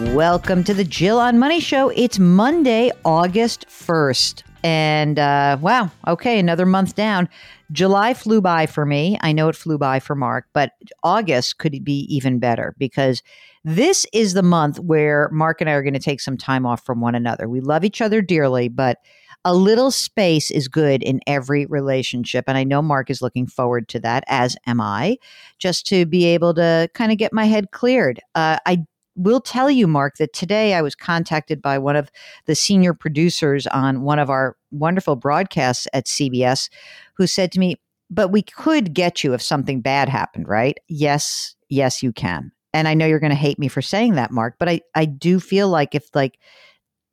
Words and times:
Welcome 0.00 0.62
to 0.62 0.74
the 0.74 0.84
Jill 0.84 1.18
on 1.18 1.40
Money 1.40 1.58
Show. 1.58 1.88
It's 1.88 2.20
Monday, 2.20 2.92
August 3.04 3.66
1st. 3.66 4.44
And 4.62 5.18
uh, 5.18 5.58
wow, 5.60 5.90
okay, 6.06 6.38
another 6.38 6.66
month 6.66 6.94
down. 6.94 7.28
July 7.72 8.14
flew 8.14 8.40
by 8.40 8.66
for 8.66 8.86
me. 8.86 9.18
I 9.22 9.32
know 9.32 9.48
it 9.48 9.56
flew 9.56 9.76
by 9.76 9.98
for 9.98 10.14
Mark, 10.14 10.46
but 10.52 10.70
August 11.02 11.58
could 11.58 11.82
be 11.82 12.06
even 12.14 12.38
better 12.38 12.76
because 12.78 13.24
this 13.64 14.06
is 14.12 14.34
the 14.34 14.42
month 14.42 14.78
where 14.78 15.28
Mark 15.32 15.60
and 15.60 15.68
I 15.68 15.72
are 15.72 15.82
going 15.82 15.94
to 15.94 15.98
take 15.98 16.20
some 16.20 16.36
time 16.36 16.64
off 16.64 16.86
from 16.86 17.00
one 17.00 17.16
another. 17.16 17.48
We 17.48 17.60
love 17.60 17.84
each 17.84 18.00
other 18.00 18.22
dearly, 18.22 18.68
but 18.68 18.98
a 19.44 19.52
little 19.52 19.90
space 19.90 20.48
is 20.52 20.68
good 20.68 21.02
in 21.02 21.18
every 21.26 21.66
relationship. 21.66 22.44
And 22.46 22.56
I 22.56 22.62
know 22.62 22.82
Mark 22.82 23.10
is 23.10 23.20
looking 23.20 23.48
forward 23.48 23.88
to 23.88 23.98
that, 23.98 24.22
as 24.28 24.56
am 24.64 24.80
I, 24.80 25.16
just 25.58 25.88
to 25.88 26.06
be 26.06 26.24
able 26.24 26.54
to 26.54 26.88
kind 26.94 27.10
of 27.10 27.18
get 27.18 27.32
my 27.32 27.46
head 27.46 27.72
cleared. 27.72 28.20
Uh, 28.36 28.58
I 28.64 28.86
will 29.18 29.40
tell 29.40 29.70
you, 29.70 29.86
Mark, 29.86 30.16
that 30.16 30.32
today 30.32 30.74
I 30.74 30.82
was 30.82 30.94
contacted 30.94 31.60
by 31.60 31.76
one 31.78 31.96
of 31.96 32.10
the 32.46 32.54
senior 32.54 32.94
producers 32.94 33.66
on 33.66 34.02
one 34.02 34.18
of 34.18 34.30
our 34.30 34.56
wonderful 34.70 35.16
broadcasts 35.16 35.86
at 35.92 36.06
CBS 36.06 36.70
who 37.14 37.26
said 37.26 37.52
to 37.52 37.60
me, 37.60 37.76
But 38.10 38.28
we 38.28 38.42
could 38.42 38.94
get 38.94 39.22
you 39.22 39.34
if 39.34 39.42
something 39.42 39.80
bad 39.80 40.08
happened, 40.08 40.48
right? 40.48 40.78
Yes, 40.88 41.56
yes, 41.68 42.02
you 42.02 42.12
can. 42.12 42.52
And 42.72 42.86
I 42.86 42.94
know 42.94 43.06
you're 43.06 43.18
going 43.18 43.30
to 43.30 43.36
hate 43.36 43.58
me 43.58 43.68
for 43.68 43.82
saying 43.82 44.14
that, 44.14 44.30
Mark, 44.30 44.56
but 44.58 44.68
I, 44.68 44.80
I 44.94 45.04
do 45.04 45.40
feel 45.40 45.68
like 45.68 45.94
if 45.94 46.08
like 46.14 46.38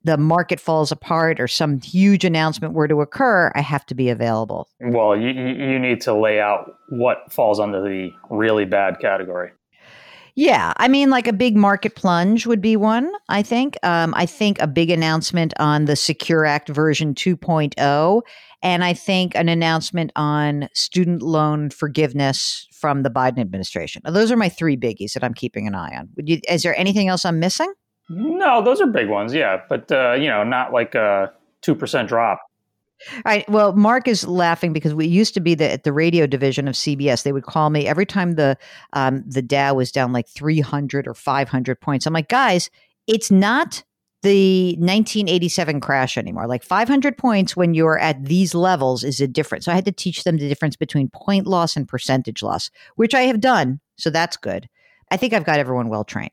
the 0.03 0.17
market 0.17 0.59
falls 0.59 0.91
apart 0.91 1.39
or 1.39 1.47
some 1.47 1.81
huge 1.81 2.23
announcement 2.23 2.75
were 2.75 2.87
to 2.87 3.01
occur, 3.01 3.51
I 3.55 3.61
have 3.61 3.85
to 3.87 3.95
be 3.95 4.09
available. 4.09 4.69
Well, 4.79 5.17
you, 5.17 5.29
you 5.29 5.79
need 5.79 6.01
to 6.01 6.13
lay 6.13 6.39
out 6.39 6.75
what 6.89 7.33
falls 7.33 7.59
under 7.59 7.81
the 7.81 8.11
really 8.29 8.65
bad 8.65 8.99
category. 8.99 9.51
Yeah, 10.35 10.73
I 10.75 10.89
mean, 10.89 11.09
like 11.09 11.27
a 11.27 11.33
big 11.33 11.55
market 11.55 11.95
plunge 11.95 12.45
would 12.45 12.61
be 12.61 12.75
one. 12.75 13.09
I 13.29 13.41
think. 13.41 13.77
Um, 13.83 14.13
I 14.15 14.25
think 14.25 14.61
a 14.61 14.67
big 14.67 14.89
announcement 14.89 15.53
on 15.59 15.85
the 15.85 15.95
Secure 15.95 16.45
Act 16.45 16.67
version 16.67 17.15
2.0, 17.15 18.21
and 18.61 18.83
I 18.83 18.93
think 18.93 19.33
an 19.35 19.47
announcement 19.47 20.11
on 20.17 20.67
student 20.73 21.21
loan 21.21 21.69
forgiveness 21.69 22.67
from 22.73 23.03
the 23.03 23.09
Biden 23.09 23.39
administration. 23.39 24.01
Those 24.05 24.29
are 24.29 24.35
my 24.35 24.49
three 24.49 24.75
biggies 24.75 25.13
that 25.13 25.23
I'm 25.23 25.33
keeping 25.33 25.67
an 25.67 25.75
eye 25.75 25.95
on. 25.95 26.09
Would 26.17 26.27
you? 26.27 26.41
Is 26.49 26.63
there 26.63 26.77
anything 26.77 27.07
else 27.07 27.23
I'm 27.23 27.39
missing? 27.39 27.73
No, 28.09 28.61
those 28.61 28.81
are 28.81 28.87
big 28.87 29.07
ones. 29.07 29.33
Yeah, 29.33 29.61
but 29.69 29.89
uh, 29.89 30.13
you 30.13 30.27
know, 30.27 30.43
not 30.43 30.73
like 30.73 30.95
a 30.95 31.31
two 31.61 31.75
percent 31.75 32.09
drop. 32.09 32.41
All 33.17 33.21
right. 33.25 33.47
Well, 33.49 33.73
Mark 33.73 34.07
is 34.07 34.25
laughing 34.25 34.71
because 34.73 34.93
we 34.93 35.05
used 35.05 35.33
to 35.33 35.39
be 35.39 35.53
the 35.53 35.71
at 35.71 35.83
the 35.83 35.93
radio 35.93 36.25
division 36.25 36.67
of 36.67 36.75
CBS. 36.75 37.23
They 37.23 37.33
would 37.33 37.43
call 37.43 37.69
me 37.69 37.87
every 37.87 38.05
time 38.05 38.33
the 38.33 38.57
um, 38.93 39.23
the 39.27 39.41
Dow 39.41 39.75
was 39.75 39.91
down 39.91 40.13
like 40.13 40.27
300 40.27 41.07
or 41.07 41.13
500 41.13 41.81
points. 41.81 42.05
I'm 42.05 42.13
like, 42.13 42.29
guys, 42.29 42.69
it's 43.07 43.29
not 43.29 43.83
the 44.23 44.69
1987 44.79 45.81
crash 45.81 46.17
anymore. 46.17 46.47
Like 46.47 46.63
500 46.63 47.17
points 47.17 47.55
when 47.55 47.73
you're 47.75 47.99
at 47.99 48.25
these 48.25 48.55
levels 48.55 49.03
is 49.03 49.19
a 49.19 49.27
difference. 49.27 49.65
So 49.65 49.71
I 49.71 49.75
had 49.75 49.85
to 49.85 49.91
teach 49.91 50.23
them 50.23 50.37
the 50.37 50.49
difference 50.49 50.75
between 50.75 51.09
point 51.09 51.45
loss 51.45 51.75
and 51.75 51.87
percentage 51.87 52.41
loss, 52.41 52.71
which 52.95 53.13
I 53.13 53.21
have 53.23 53.39
done. 53.39 53.79
So 53.97 54.09
that's 54.09 54.35
good. 54.35 54.67
I 55.11 55.17
think 55.17 55.33
I've 55.33 55.43
got 55.43 55.59
everyone 55.59 55.89
well 55.89 56.03
trained. 56.03 56.31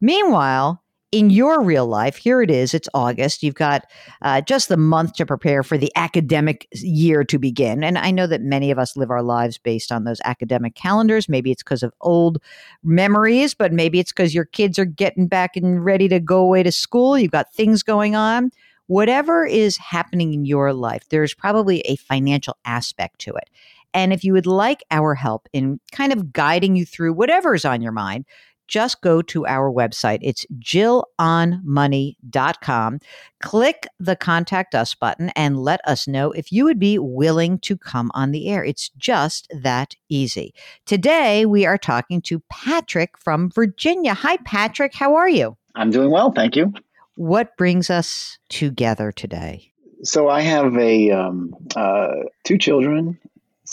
Meanwhile, 0.00 0.82
in 1.14 1.30
your 1.30 1.62
real 1.62 1.86
life, 1.86 2.16
here 2.16 2.42
it 2.42 2.50
is. 2.50 2.74
It's 2.74 2.88
August. 2.92 3.44
You've 3.44 3.54
got 3.54 3.88
uh, 4.22 4.40
just 4.40 4.68
the 4.68 4.76
month 4.76 5.12
to 5.14 5.24
prepare 5.24 5.62
for 5.62 5.78
the 5.78 5.92
academic 5.94 6.66
year 6.72 7.22
to 7.22 7.38
begin. 7.38 7.84
And 7.84 7.96
I 7.96 8.10
know 8.10 8.26
that 8.26 8.40
many 8.40 8.72
of 8.72 8.80
us 8.80 8.96
live 8.96 9.12
our 9.12 9.22
lives 9.22 9.56
based 9.56 9.92
on 9.92 10.02
those 10.02 10.20
academic 10.24 10.74
calendars. 10.74 11.28
Maybe 11.28 11.52
it's 11.52 11.62
because 11.62 11.84
of 11.84 11.94
old 12.00 12.38
memories, 12.82 13.54
but 13.54 13.72
maybe 13.72 14.00
it's 14.00 14.10
because 14.10 14.34
your 14.34 14.46
kids 14.46 14.76
are 14.76 14.84
getting 14.84 15.28
back 15.28 15.54
and 15.54 15.84
ready 15.84 16.08
to 16.08 16.18
go 16.18 16.38
away 16.38 16.64
to 16.64 16.72
school. 16.72 17.16
You've 17.16 17.30
got 17.30 17.54
things 17.54 17.84
going 17.84 18.16
on. 18.16 18.50
Whatever 18.88 19.46
is 19.46 19.76
happening 19.76 20.34
in 20.34 20.44
your 20.44 20.72
life, 20.72 21.08
there's 21.10 21.32
probably 21.32 21.78
a 21.82 21.94
financial 21.94 22.56
aspect 22.64 23.20
to 23.20 23.34
it. 23.34 23.48
And 23.94 24.12
if 24.12 24.24
you 24.24 24.32
would 24.32 24.46
like 24.46 24.82
our 24.90 25.14
help 25.14 25.48
in 25.52 25.78
kind 25.92 26.12
of 26.12 26.32
guiding 26.32 26.74
you 26.74 26.84
through 26.84 27.12
whatever's 27.12 27.64
on 27.64 27.80
your 27.80 27.92
mind, 27.92 28.24
just 28.68 29.00
go 29.00 29.22
to 29.22 29.46
our 29.46 29.70
website. 29.70 30.18
It's 30.22 30.44
jillonmoney.com. 30.58 32.98
Click 33.40 33.86
the 33.98 34.16
contact 34.16 34.74
us 34.74 34.94
button 34.94 35.30
and 35.36 35.58
let 35.58 35.80
us 35.86 36.08
know 36.08 36.32
if 36.32 36.50
you 36.50 36.64
would 36.64 36.78
be 36.78 36.98
willing 36.98 37.58
to 37.60 37.76
come 37.76 38.10
on 38.14 38.30
the 38.30 38.48
air. 38.48 38.64
It's 38.64 38.88
just 38.96 39.48
that 39.54 39.94
easy. 40.08 40.54
Today, 40.86 41.44
we 41.46 41.66
are 41.66 41.78
talking 41.78 42.20
to 42.22 42.40
Patrick 42.50 43.18
from 43.18 43.50
Virginia. 43.50 44.14
Hi, 44.14 44.38
Patrick. 44.38 44.94
How 44.94 45.14
are 45.14 45.28
you? 45.28 45.56
I'm 45.74 45.90
doing 45.90 46.10
well. 46.10 46.32
Thank 46.32 46.56
you. 46.56 46.72
What 47.16 47.56
brings 47.56 47.90
us 47.90 48.38
together 48.48 49.12
today? 49.12 49.70
So 50.02 50.28
I 50.28 50.40
have 50.42 50.76
a 50.76 51.10
um, 51.10 51.54
uh, 51.74 52.08
two 52.44 52.58
children 52.58 53.18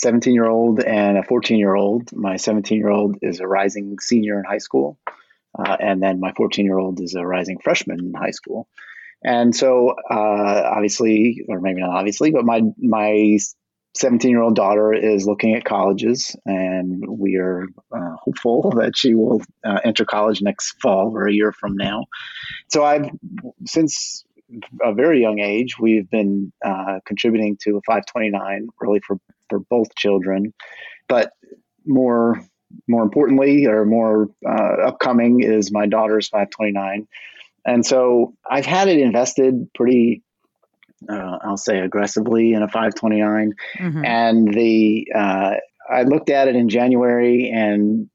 17 0.02 0.34
year 0.34 0.48
old 0.48 0.80
and 0.80 1.16
a 1.16 1.22
14 1.22 1.58
year 1.58 1.74
old. 1.74 2.12
My 2.12 2.36
17 2.36 2.76
year 2.76 2.90
old 2.90 3.18
is 3.22 3.40
a 3.40 3.46
rising 3.46 3.96
senior 4.00 4.38
in 4.38 4.44
high 4.44 4.58
school. 4.58 4.98
Uh, 5.56 5.76
and 5.78 6.02
then 6.02 6.18
my 6.18 6.32
14 6.36 6.64
year 6.64 6.78
old 6.78 7.00
is 7.00 7.14
a 7.14 7.24
rising 7.24 7.58
freshman 7.62 8.00
in 8.00 8.12
high 8.14 8.30
school. 8.30 8.68
And 9.24 9.54
so, 9.54 9.90
uh, 10.10 10.70
obviously, 10.74 11.44
or 11.48 11.60
maybe 11.60 11.80
not 11.80 11.90
obviously, 11.90 12.32
but 12.32 12.44
my, 12.44 12.62
my 12.78 13.38
17 13.94 14.30
year 14.30 14.42
old 14.42 14.56
daughter 14.56 14.92
is 14.92 15.26
looking 15.26 15.54
at 15.54 15.64
colleges, 15.64 16.34
and 16.44 17.04
we 17.06 17.36
are 17.36 17.66
uh, 17.94 18.16
hopeful 18.16 18.70
that 18.78 18.96
she 18.96 19.14
will 19.14 19.42
uh, 19.64 19.78
enter 19.84 20.04
college 20.04 20.42
next 20.42 20.72
fall 20.82 21.12
or 21.16 21.28
a 21.28 21.32
year 21.32 21.52
from 21.52 21.76
now. 21.76 22.06
So, 22.68 22.82
I've 22.84 23.10
since 23.66 24.24
a 24.82 24.92
very 24.92 25.20
young 25.20 25.38
age, 25.38 25.78
we've 25.78 26.08
been 26.10 26.52
uh, 26.64 27.00
contributing 27.04 27.56
to 27.62 27.76
a 27.76 27.82
529 27.86 28.68
really 28.80 29.00
for 29.00 29.18
for 29.48 29.58
both 29.58 29.94
children. 29.96 30.54
But 31.08 31.32
more 31.84 32.42
more 32.88 33.02
importantly, 33.02 33.66
or 33.66 33.84
more 33.84 34.30
uh, 34.46 34.86
upcoming, 34.86 35.42
is 35.42 35.70
my 35.70 35.86
daughter's 35.86 36.28
529. 36.28 37.06
And 37.64 37.84
so 37.84 38.34
I've 38.48 38.66
had 38.66 38.88
it 38.88 38.98
invested 38.98 39.68
pretty, 39.74 40.22
uh, 41.08 41.38
I'll 41.42 41.56
say 41.56 41.78
aggressively 41.80 42.54
in 42.54 42.62
a 42.62 42.68
529. 42.68 43.52
Mm-hmm. 43.78 44.04
And 44.04 44.54
the 44.54 45.08
uh, 45.14 45.54
I 45.90 46.02
looked 46.02 46.30
at 46.30 46.48
it 46.48 46.56
in 46.56 46.68
January 46.68 47.50
and 47.50 48.08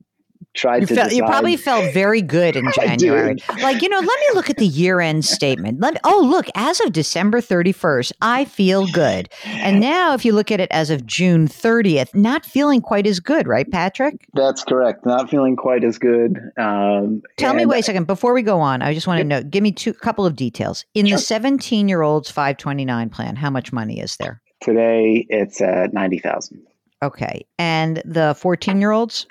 tried 0.58 0.82
you 0.82 0.88
to. 0.88 0.96
Felt, 0.96 1.14
you 1.14 1.24
probably 1.24 1.56
felt 1.56 1.94
very 1.94 2.22
good 2.22 2.56
in 2.56 2.70
January. 2.76 3.36
like 3.62 3.82
you 3.82 3.90
know, 3.90 4.00
let 4.00 4.20
me 4.20 4.28
look 4.34 4.50
at 4.50 4.58
the 4.58 4.66
year-end 4.66 5.24
statement. 5.24 5.80
Let 5.80 5.94
me. 5.94 6.00
Oh, 6.04 6.22
look, 6.22 6.48
as 6.56 6.82
of 6.82 6.92
December 6.92 7.40
thirty-first, 7.40 8.12
I 8.22 8.46
feel 8.46 8.88
good. 8.88 9.30
And 9.46 9.80
now, 9.80 10.14
if 10.14 10.26
you 10.26 10.34
look 10.34 10.52
at 10.52 10.60
it 10.60 10.70
as 10.72 10.90
of 10.90 11.06
June 11.06 11.48
thirtieth, 11.48 12.14
not 12.14 12.46
feeling 12.46 12.82
quite 12.82 13.08
as 13.08 13.20
good, 13.20 13.48
right, 13.48 13.70
Patrick? 13.70 14.28
That's 14.34 14.64
correct. 14.64 15.06
Not 15.06 15.30
feeling 15.30 15.56
quite 15.56 15.84
as 15.84 15.98
good. 15.98 16.40
Um, 16.58 17.22
Tell 17.38 17.54
me, 17.54 17.66
wait 17.66 17.80
a 17.80 17.84
second. 17.84 18.08
Before 18.08 18.34
we 18.34 18.42
go 18.42 18.60
on, 18.60 18.82
I 18.82 18.94
just 18.94 19.08
want 19.08 19.20
to 19.20 19.24
know. 19.24 19.44
Give 19.44 19.64
me 19.64 19.72
two 19.72 19.94
couple 19.94 20.26
of 20.26 20.36
details. 20.36 20.84
In 20.94 21.06
sure. 21.06 21.18
the 21.18 21.22
seventeen-year-old's 21.22 22.32
five 22.32 22.58
twenty-nine 22.58 23.10
plan, 23.10 23.36
how 23.36 23.50
much 23.50 23.72
money 23.72 24.00
is 24.00 24.18
there? 24.18 24.42
Today, 24.62 25.26
it's 25.30 25.62
at 25.62 25.94
ninety 25.94 26.18
thousand. 26.18 26.66
Okay, 27.04 27.46
and 27.60 28.02
the 28.06 28.36
fourteen-year-olds. 28.40 29.28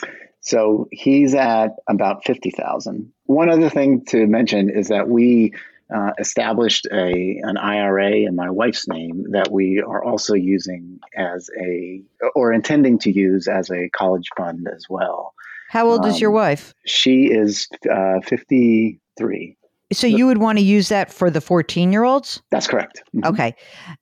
So 0.46 0.86
he's 0.92 1.34
at 1.34 1.72
about 1.88 2.24
50,000. 2.24 3.12
One 3.24 3.50
other 3.50 3.68
thing 3.68 4.04
to 4.06 4.28
mention 4.28 4.70
is 4.70 4.86
that 4.88 5.08
we 5.08 5.52
uh, 5.92 6.12
established 6.20 6.86
a 6.92 7.40
an 7.42 7.56
IRA 7.56 8.12
in 8.28 8.36
my 8.36 8.48
wife's 8.50 8.86
name 8.88 9.24
that 9.32 9.50
we 9.50 9.80
are 9.80 10.02
also 10.04 10.34
using 10.34 11.00
as 11.16 11.50
a 11.60 12.00
or 12.36 12.52
intending 12.52 12.98
to 13.00 13.10
use 13.10 13.48
as 13.48 13.70
a 13.70 13.88
college 13.90 14.28
fund 14.36 14.68
as 14.72 14.84
well. 14.88 15.34
How 15.70 15.88
old 15.88 16.06
is 16.06 16.20
your 16.20 16.30
Um, 16.30 16.36
wife? 16.36 16.72
She 16.86 17.24
is 17.24 17.68
uh, 17.92 18.20
53. 18.24 19.56
So 19.92 20.06
you 20.06 20.26
would 20.26 20.38
want 20.38 20.58
to 20.58 20.64
use 20.64 20.88
that 20.88 21.12
for 21.12 21.30
the 21.30 21.40
14 21.40 21.92
year 21.92 22.04
olds? 22.04 22.40
That's 22.50 22.66
correct. 22.68 23.02
Mhm. 23.16 23.26
Okay. 23.32 23.54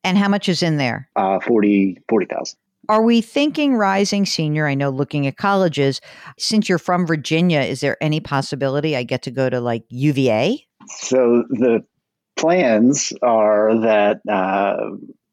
And 0.03 0.17
how 0.19 0.29
much 0.29 0.49
is 0.49 0.63
in 0.63 0.77
there? 0.77 1.09
Uh, 1.17 1.41
40 1.41 1.99
40,000. 2.09 2.59
Are 2.89 3.03
we 3.03 3.21
thinking 3.21 3.75
rising 3.75 4.27
senior? 4.27 4.67
I 4.67 4.75
know 4.75 4.91
looking 4.91 5.27
at 5.27 5.37
colleges, 5.37 6.01
since 6.39 6.69
you're 6.69 6.79
from 6.79 7.07
Virginia, 7.07 7.61
is 7.61 7.81
there 7.81 7.97
any 8.03 8.21
possibility 8.21 8.97
I 8.97 9.03
get 9.03 9.23
to 9.23 9.31
go 9.31 9.49
to 9.49 9.61
like 9.61 9.85
UVA? 9.89 10.67
So 10.89 11.45
the 11.49 11.85
plans 12.37 13.13
are 13.23 13.81
that 13.81 14.21
uh, 14.31 14.77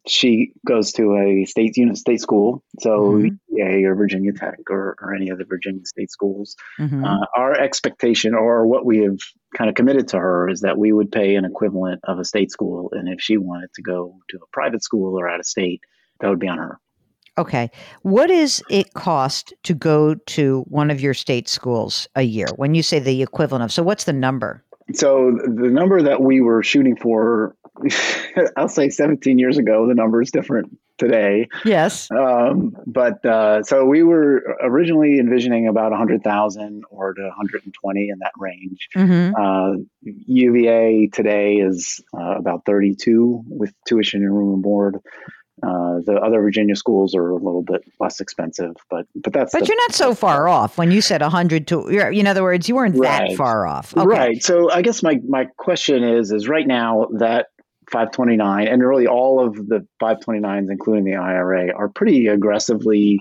she 0.07 0.53
goes 0.65 0.91
to 0.93 1.15
a 1.17 1.45
state 1.45 1.75
unit 1.77 1.97
state 1.97 2.21
school, 2.21 2.63
so 2.79 3.13
Mhm. 3.13 3.37
UVA 3.49 3.83
or 3.83 3.95
Virginia 3.95 4.31
Tech 4.33 4.57
or, 4.69 4.95
or 5.01 5.13
any 5.13 5.29
of 5.29 5.37
the 5.37 5.45
Virginia 5.45 5.85
state 5.85 6.09
schools. 6.09 6.55
Mhm. 6.79 7.05
Uh, 7.05 7.25
our 7.35 7.53
expectation 7.59 8.33
or 8.33 8.65
what 8.65 8.85
we 8.85 8.99
have 8.99 9.19
kind 9.55 9.69
of 9.69 9.75
committed 9.75 10.07
to 10.09 10.19
her 10.19 10.49
is 10.49 10.61
that 10.61 10.77
we 10.77 10.91
would 10.93 11.11
pay 11.11 11.35
an 11.35 11.45
equivalent 11.45 11.99
of 12.05 12.17
a 12.17 12.25
state 12.25 12.51
school, 12.51 12.89
and 12.93 13.09
if 13.09 13.21
she 13.21 13.37
wanted 13.37 13.71
to 13.73 13.81
go 13.81 14.15
to 14.29 14.37
a 14.37 14.47
private 14.51 14.83
school 14.83 15.19
or 15.19 15.27
out 15.27 15.39
of 15.39 15.45
state, 15.45 15.81
that 16.19 16.29
would 16.29 16.39
be 16.39 16.47
on 16.47 16.57
her. 16.57 16.79
Okay. 17.41 17.71
What 18.03 18.27
does 18.27 18.61
it 18.69 18.93
cost 18.93 19.51
to 19.63 19.73
go 19.73 20.13
to 20.13 20.61
one 20.67 20.91
of 20.91 21.01
your 21.01 21.15
state 21.15 21.49
schools 21.49 22.07
a 22.15 22.21
year 22.21 22.45
when 22.55 22.75
you 22.75 22.83
say 22.83 22.99
the 22.99 23.23
equivalent 23.23 23.63
of? 23.63 23.71
So, 23.71 23.81
what's 23.81 24.03
the 24.03 24.13
number? 24.13 24.63
So 24.93 25.31
the 25.43 25.69
number 25.69 26.01
that 26.03 26.21
we 26.21 26.41
were 26.41 26.61
shooting 26.61 26.95
for, 26.95 27.55
I'll 28.57 28.67
say 28.67 28.89
17 28.89 29.39
years 29.39 29.57
ago, 29.57 29.87
the 29.87 29.95
number 29.95 30.21
is 30.21 30.29
different 30.29 30.77
today. 30.97 31.47
Yes. 31.65 32.09
Um, 32.11 32.75
but 32.85 33.25
uh, 33.25 33.63
so 33.63 33.85
we 33.85 34.03
were 34.03 34.57
originally 34.61 35.17
envisioning 35.17 35.67
about 35.67 35.89
100,000 35.91 36.83
or 36.91 37.13
to 37.13 37.21
120 37.21 38.09
in 38.09 38.19
that 38.19 38.33
range. 38.37 38.87
hmm 38.93 39.31
Uh, 39.35 39.77
UVA 40.03 41.07
today 41.11 41.55
is 41.55 42.03
uh, 42.13 42.35
about 42.37 42.65
32 42.65 43.43
with 43.47 43.73
tuition 43.87 44.21
and 44.21 44.37
room 44.37 44.53
and 44.53 44.63
board. 44.63 44.99
Uh, 45.63 45.99
the 46.05 46.13
other 46.13 46.41
Virginia 46.41 46.75
schools 46.75 47.13
are 47.13 47.29
a 47.29 47.35
little 47.35 47.61
bit 47.61 47.83
less 47.99 48.19
expensive, 48.19 48.75
but 48.89 49.05
but 49.15 49.31
that's 49.33 49.51
But 49.51 49.61
the- 49.61 49.67
you're 49.67 49.77
not 49.87 49.93
so 49.93 50.15
far 50.15 50.47
off 50.47 50.77
when 50.77 50.89
you 50.91 51.01
said 51.01 51.21
100 51.21 51.67
to, 51.67 51.87
in 51.87 52.25
other 52.25 52.41
words, 52.41 52.67
you 52.67 52.75
weren't 52.75 52.99
that 53.01 53.33
far 53.37 53.67
off. 53.67 53.95
Okay. 53.95 54.05
Right. 54.07 54.43
So 54.43 54.71
I 54.71 54.81
guess 54.81 55.03
my 55.03 55.19
my 55.27 55.45
question 55.57 56.03
is 56.03 56.31
is 56.31 56.47
right 56.47 56.65
now 56.65 57.07
that 57.19 57.47
529 57.91 58.67
and 58.67 58.81
really 58.81 59.05
all 59.05 59.39
of 59.45 59.55
the 59.67 59.85
529s, 60.01 60.71
including 60.71 61.03
the 61.03 61.15
IRA, 61.15 61.71
are 61.75 61.89
pretty 61.89 62.27
aggressively 62.27 63.19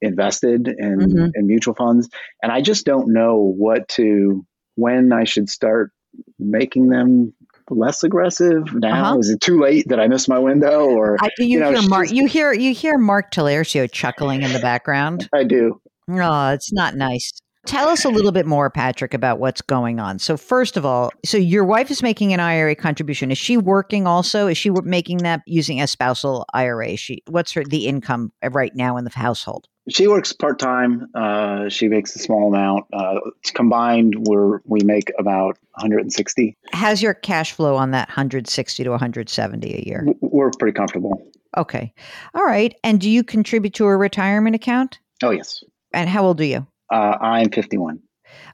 invested 0.00 0.68
in, 0.68 0.98
Mhm. 0.98 1.30
in 1.34 1.46
mutual 1.46 1.74
funds, 1.74 2.08
and 2.42 2.50
I 2.52 2.60
just 2.62 2.86
don't 2.86 3.12
know 3.12 3.36
what 3.36 3.86
to 3.90 4.44
when 4.76 5.12
I 5.12 5.24
should 5.24 5.48
start 5.50 5.90
making 6.38 6.88
them 6.88 7.34
less 7.70 8.02
aggressive. 8.02 8.72
Now 8.74 9.10
Uh-huh. 9.12 9.18
is 9.18 9.30
it 9.30 9.40
too 9.40 9.60
late 9.60 9.86
that 9.88 9.98
I 10.00 10.08
missed 10.08 10.28
my 10.28 10.38
window, 10.38 10.86
or 10.86 11.16
I, 11.20 11.28
do 11.36 11.44
you, 11.44 11.54
You 11.54 11.60
know, 11.60 11.72
hear 11.72 11.88
Mark? 11.88 12.06
she's- 12.08 12.16
You 12.18 12.26
hear 12.26 12.52
you 12.52 12.72
hear 12.74 12.98
Mark 12.98 13.32
Talercio 13.32 13.90
chuckling 13.90 14.42
in 14.42 14.52
the 14.52 14.58
background. 14.60 15.28
I 15.34 15.44
do? 15.44 15.80
Oh, 16.10 16.48
it's 16.50 16.72
not 16.72 16.94
nice. 16.96 17.30
Tell 17.66 17.88
us 17.88 18.04
a 18.04 18.08
little 18.08 18.32
bit 18.32 18.44
more, 18.44 18.70
Patrick, 18.70 19.14
about 19.14 19.38
what's 19.38 19.62
going 19.62 20.00
on. 20.00 20.18
So, 20.18 20.36
first 20.36 20.76
of 20.76 20.84
all, 20.84 21.12
so 21.24 21.38
your 21.38 21.64
wife 21.64 21.90
is 21.90 22.02
making 22.02 22.32
an 22.32 22.40
IRA 22.40 22.74
contribution. 22.74 23.30
Is 23.30 23.38
she 23.38 23.56
working 23.56 24.06
also? 24.06 24.48
Is 24.48 24.58
she 24.58 24.70
making 24.70 25.18
that 25.18 25.42
using 25.46 25.80
a 25.80 25.86
spousal 25.86 26.44
IRA? 26.54 26.96
She 26.96 27.22
what's 27.28 27.52
her 27.52 27.62
the 27.62 27.86
income 27.86 28.32
right 28.50 28.74
now 28.74 28.96
in 28.96 29.04
the 29.04 29.10
household? 29.10 29.68
She 29.88 30.06
works 30.06 30.32
part 30.32 30.58
time. 30.58 31.08
Uh, 31.14 31.68
she 31.68 31.88
makes 31.88 32.14
a 32.14 32.18
small 32.18 32.48
amount. 32.48 32.86
Uh, 32.92 33.18
combined, 33.54 34.26
we're 34.26 34.60
we 34.64 34.80
make 34.84 35.12
about 35.18 35.56
160. 35.74 36.56
How's 36.72 37.00
your 37.00 37.14
cash 37.14 37.52
flow 37.52 37.76
on 37.76 37.92
that 37.92 38.08
160 38.08 38.84
to 38.84 38.90
170 38.90 39.74
a 39.74 39.86
year? 39.86 40.06
We're 40.20 40.50
pretty 40.58 40.74
comfortable. 40.74 41.20
Okay. 41.56 41.92
All 42.34 42.44
right. 42.44 42.74
And 42.82 43.00
do 43.00 43.08
you 43.08 43.22
contribute 43.22 43.74
to 43.74 43.86
a 43.86 43.96
retirement 43.96 44.56
account? 44.56 44.98
Oh 45.22 45.30
yes, 45.30 45.62
And 45.92 46.08
how 46.08 46.24
old 46.24 46.40
are 46.40 46.44
you? 46.44 46.66
Uh, 46.92 47.16
I'm 47.20 47.50
51. 47.50 48.00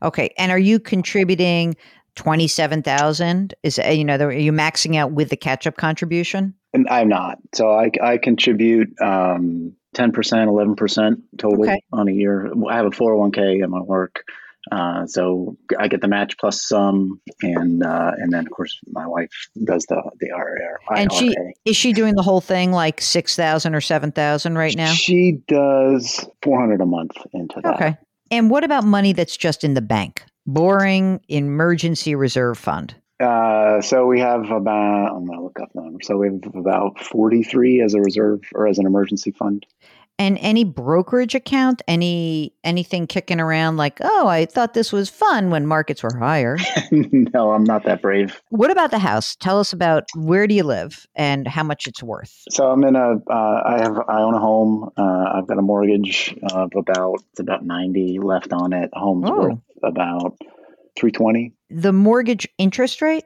Okay. 0.02 0.32
And 0.38 0.52
are 0.52 0.58
you 0.58 0.78
contributing 0.78 1.76
27,000? 2.14 3.54
Is 3.62 3.78
uh, 3.78 3.88
you 3.88 4.04
know, 4.04 4.16
are 4.16 4.32
you 4.32 4.52
maxing 4.52 4.96
out 4.96 5.12
with 5.12 5.30
the 5.30 5.36
catch-up 5.36 5.76
contribution? 5.76 6.54
And 6.72 6.88
I'm 6.88 7.08
not. 7.08 7.38
So 7.54 7.70
I, 7.70 7.90
I 8.02 8.18
contribute 8.18 8.88
um, 9.00 9.74
10%, 9.96 10.12
11% 10.12 11.16
total 11.38 11.62
Okay. 11.62 11.80
on 11.92 12.08
a 12.08 12.12
year. 12.12 12.52
I 12.68 12.76
have 12.76 12.86
a 12.86 12.90
401k 12.90 13.62
at 13.62 13.70
my 13.70 13.80
work. 13.80 14.24
Uh, 14.70 15.06
so 15.06 15.56
I 15.78 15.88
get 15.88 16.02
the 16.02 16.08
match 16.08 16.36
plus 16.36 16.60
some, 16.68 17.22
and 17.40 17.82
uh, 17.82 18.12
and 18.18 18.30
then 18.30 18.44
of 18.44 18.50
course 18.52 18.78
my 18.88 19.06
wife 19.06 19.30
does 19.64 19.86
the 19.88 20.02
the 20.20 20.30
IRA. 20.30 20.78
And 20.94 21.10
she 21.10 21.34
is 21.64 21.74
she 21.76 21.94
doing 21.94 22.16
the 22.16 22.22
whole 22.22 22.42
thing 22.42 22.70
like 22.70 23.00
6,000 23.00 23.74
or 23.74 23.80
7,000 23.80 24.58
right 24.58 24.76
now? 24.76 24.92
she 24.92 25.40
does 25.48 26.26
400 26.42 26.82
a 26.82 26.86
month 26.86 27.12
into 27.32 27.60
that. 27.62 27.74
Okay. 27.76 27.96
And 28.30 28.50
what 28.50 28.64
about 28.64 28.84
money 28.84 29.12
that's 29.12 29.36
just 29.36 29.64
in 29.64 29.74
the 29.74 29.80
bank? 29.80 30.24
Boring 30.46 31.20
emergency 31.28 32.14
reserve 32.14 32.58
fund. 32.58 32.94
Uh, 33.20 33.80
so 33.80 34.06
we 34.06 34.20
have 34.20 34.50
about 34.50 35.16
I'm 35.16 35.26
gonna 35.26 35.42
look 35.42 35.58
up 35.60 35.70
the 35.74 35.80
number. 35.80 35.98
So 36.02 36.16
we 36.16 36.28
have 36.28 36.54
about 36.54 37.00
43 37.00 37.82
as 37.82 37.94
a 37.94 38.00
reserve 38.00 38.40
or 38.54 38.68
as 38.68 38.78
an 38.78 38.86
emergency 38.86 39.32
fund. 39.32 39.66
And 40.20 40.36
any 40.40 40.64
brokerage 40.64 41.36
account, 41.36 41.80
any 41.86 42.52
anything 42.64 43.06
kicking 43.06 43.38
around 43.40 43.76
like, 43.76 43.98
"Oh, 44.00 44.26
I 44.26 44.46
thought 44.46 44.74
this 44.74 44.92
was 44.92 45.08
fun 45.08 45.50
when 45.50 45.64
markets 45.66 46.02
were 46.02 46.16
higher." 46.18 46.56
no, 46.90 47.52
I'm 47.52 47.62
not 47.62 47.84
that 47.84 48.02
brave. 48.02 48.42
what 48.50 48.70
about 48.72 48.90
the 48.90 48.98
house? 48.98 49.36
Tell 49.36 49.60
us 49.60 49.72
about 49.72 50.04
where 50.16 50.48
do 50.48 50.54
you 50.54 50.64
live 50.64 51.06
and 51.14 51.46
how 51.46 51.62
much 51.62 51.86
it's 51.86 52.02
worth. 52.02 52.42
So 52.50 52.68
I'm 52.68 52.82
in 52.82 52.96
a. 52.96 53.12
Uh, 53.30 53.62
I 53.64 53.78
have. 53.80 53.96
I 54.08 54.22
own 54.22 54.34
a 54.34 54.40
home. 54.40 54.90
Uh, 54.96 55.32
I've 55.34 55.46
got 55.46 55.58
a 55.58 55.62
mortgage 55.62 56.34
of 56.52 56.72
about. 56.74 57.20
It's 57.30 57.40
about 57.40 57.64
90 57.64 58.18
left 58.18 58.52
on 58.52 58.72
it. 58.72 58.90
Home's 58.94 59.30
Oh. 59.30 59.38
worth 59.38 59.58
about 59.84 60.36
320. 60.98 61.52
The 61.70 61.92
mortgage 61.92 62.48
interest 62.58 63.00
rate? 63.02 63.24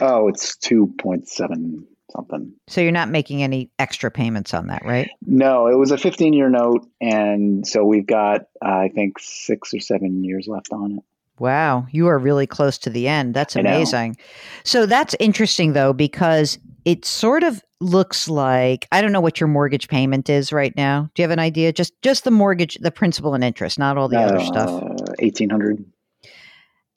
Oh, 0.00 0.28
it's 0.28 0.56
2.7 0.58 1.82
something. 2.12 2.52
So 2.68 2.80
you're 2.80 2.92
not 2.92 3.08
making 3.08 3.42
any 3.42 3.70
extra 3.78 4.10
payments 4.10 4.54
on 4.54 4.68
that, 4.68 4.84
right? 4.84 5.10
No, 5.26 5.66
it 5.66 5.76
was 5.76 5.90
a 5.90 5.98
15 5.98 6.32
year 6.32 6.48
note, 6.48 6.86
and 7.00 7.66
so 7.66 7.84
we've 7.84 8.06
got 8.06 8.42
uh, 8.64 8.68
I 8.68 8.90
think 8.94 9.18
six 9.18 9.74
or 9.74 9.80
seven 9.80 10.24
years 10.24 10.46
left 10.48 10.72
on 10.72 10.98
it. 10.98 11.04
Wow, 11.38 11.86
you 11.90 12.06
are 12.08 12.18
really 12.18 12.46
close 12.46 12.76
to 12.78 12.90
the 12.90 13.08
end. 13.08 13.32
That's 13.32 13.56
amazing. 13.56 14.18
So 14.62 14.84
that's 14.84 15.16
interesting 15.18 15.72
though 15.72 15.94
because 15.94 16.58
it 16.84 17.04
sort 17.04 17.42
of 17.42 17.62
looks 17.80 18.28
like 18.28 18.86
I 18.92 19.00
don't 19.00 19.12
know 19.12 19.22
what 19.22 19.40
your 19.40 19.48
mortgage 19.48 19.88
payment 19.88 20.28
is 20.28 20.52
right 20.52 20.76
now. 20.76 21.10
Do 21.14 21.22
you 21.22 21.24
have 21.24 21.30
an 21.30 21.38
idea? 21.38 21.72
Just 21.72 21.94
just 22.02 22.24
the 22.24 22.30
mortgage, 22.30 22.76
the 22.82 22.90
principal 22.90 23.34
and 23.34 23.42
interest, 23.42 23.78
not 23.78 23.96
all 23.96 24.08
the 24.08 24.18
other 24.18 24.40
stuff. 24.40 24.68
Uh, 24.68 25.14
1800. 25.20 25.84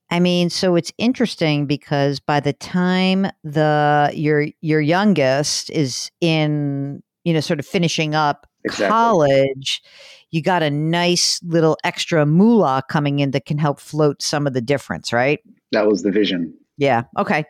I 0.10 0.20
mean, 0.20 0.50
so 0.50 0.76
it's 0.76 0.92
interesting 0.98 1.66
because 1.66 2.20
by 2.20 2.40
the 2.40 2.54
time 2.54 3.28
the 3.44 4.12
your 4.14 4.48
your 4.62 4.82
youngest 4.82 5.70
is 5.72 6.12
in, 6.22 7.02
you 7.24 7.34
know, 7.34 7.40
sort 7.40 7.60
of 7.60 7.66
finishing 7.66 8.14
up 8.14 8.48
Exactly. 8.66 8.88
college, 8.88 9.82
you 10.32 10.42
got 10.42 10.64
a 10.64 10.70
nice 10.70 11.42
little 11.44 11.78
extra 11.84 12.26
moolah 12.26 12.84
coming 12.90 13.20
in 13.20 13.32
that 13.32 13.46
can 13.46 13.58
help 13.58 13.80
float 13.80 14.22
some 14.22 14.48
of 14.48 14.54
the 14.54 14.62
difference, 14.62 15.12
right? 15.12 15.40
That 15.72 15.88
was 15.88 16.04
the 16.04 16.12
vision. 16.12 16.54
Yeah. 16.78 17.04
Okay. 17.18 17.46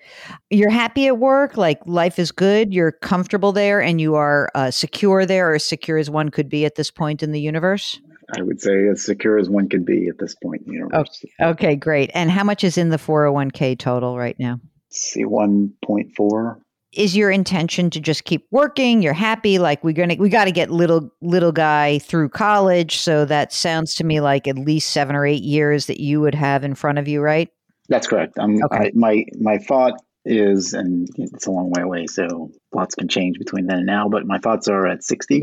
You're 0.50 0.70
happy 0.70 1.08
at 1.08 1.18
work. 1.18 1.56
Like 1.56 1.80
life 1.86 2.20
is 2.20 2.32
good. 2.32 2.74
You're 2.74 2.92
comfortable 2.92 3.52
there, 3.52 3.82
and 3.82 4.02
you 4.02 4.16
are 4.16 4.50
uh, 4.54 4.72
secure 4.72 5.26
there, 5.26 5.52
or 5.52 5.56
as 5.56 5.66
secure 5.66 5.98
as 5.98 6.10
one 6.10 6.30
could 6.30 6.50
be 6.50 6.66
at 6.66 6.76
this 6.76 6.92
point 6.92 7.24
in 7.24 7.32
the 7.32 7.40
universe. 7.40 8.00
I 8.38 8.42
would 8.42 8.60
say 8.62 8.88
as 8.88 9.04
secure 9.04 9.38
as 9.38 9.50
one 9.50 9.70
could 9.70 9.86
be 9.86 10.08
at 10.08 10.18
this 10.20 10.36
point 10.36 10.62
in 10.62 10.68
the 10.68 10.74
universe. 10.80 11.26
Okay, 11.42 11.76
great. 11.76 12.12
And 12.14 12.32
how 12.32 12.44
much 12.44 12.64
is 12.64 12.78
in 12.78 12.90
the 12.90 12.98
401k 12.98 13.78
total 13.78 14.18
right 14.18 14.36
now? 14.40 14.60
See, 14.90 15.24
1.4. 15.24 16.56
Is 16.94 17.16
your 17.18 17.32
intention 17.32 17.90
to 17.90 18.00
just 18.00 18.24
keep 18.24 18.46
working? 18.52 19.02
You're 19.02 19.14
happy, 19.14 19.58
like 19.58 19.84
we're 19.84 19.94
gonna 19.94 20.16
we 20.20 20.30
got 20.30 20.46
to 20.46 20.52
get 20.52 20.70
little 20.70 21.12
little 21.24 21.52
guy 21.52 21.98
through 21.98 22.30
college. 22.30 22.98
So 22.98 23.26
that 23.26 23.52
sounds 23.52 23.96
to 23.96 24.04
me 24.04 24.22
like 24.22 24.48
at 24.48 24.60
least 24.60 24.92
seven 24.92 25.16
or 25.16 25.26
eight 25.26 25.42
years 25.42 25.88
that 25.88 26.00
you 26.00 26.22
would 26.22 26.36
have 26.36 26.64
in 26.64 26.76
front 26.76 27.00
of 27.00 27.08
you, 27.08 27.22
right? 27.22 27.50
That's 27.90 28.06
correct. 28.06 28.38
Um, 28.38 28.60
Okay. 28.66 28.86
I, 28.86 28.92
my 28.94 29.26
my 29.40 29.58
thought 29.58 29.94
is, 30.24 30.74
and 30.74 31.08
it's 31.18 31.48
a 31.48 31.52
long 31.52 31.72
way 31.72 31.82
away, 31.82 32.06
so 32.06 32.52
lots 32.76 32.94
can 32.94 33.08
change 33.08 33.40
between 33.40 33.66
then 33.66 33.78
and 33.80 33.88
now. 33.88 34.08
But 34.08 34.28
my 34.28 34.38
thoughts 34.38 34.68
are 34.68 34.86
at 34.86 35.04
sixty, 35.04 35.42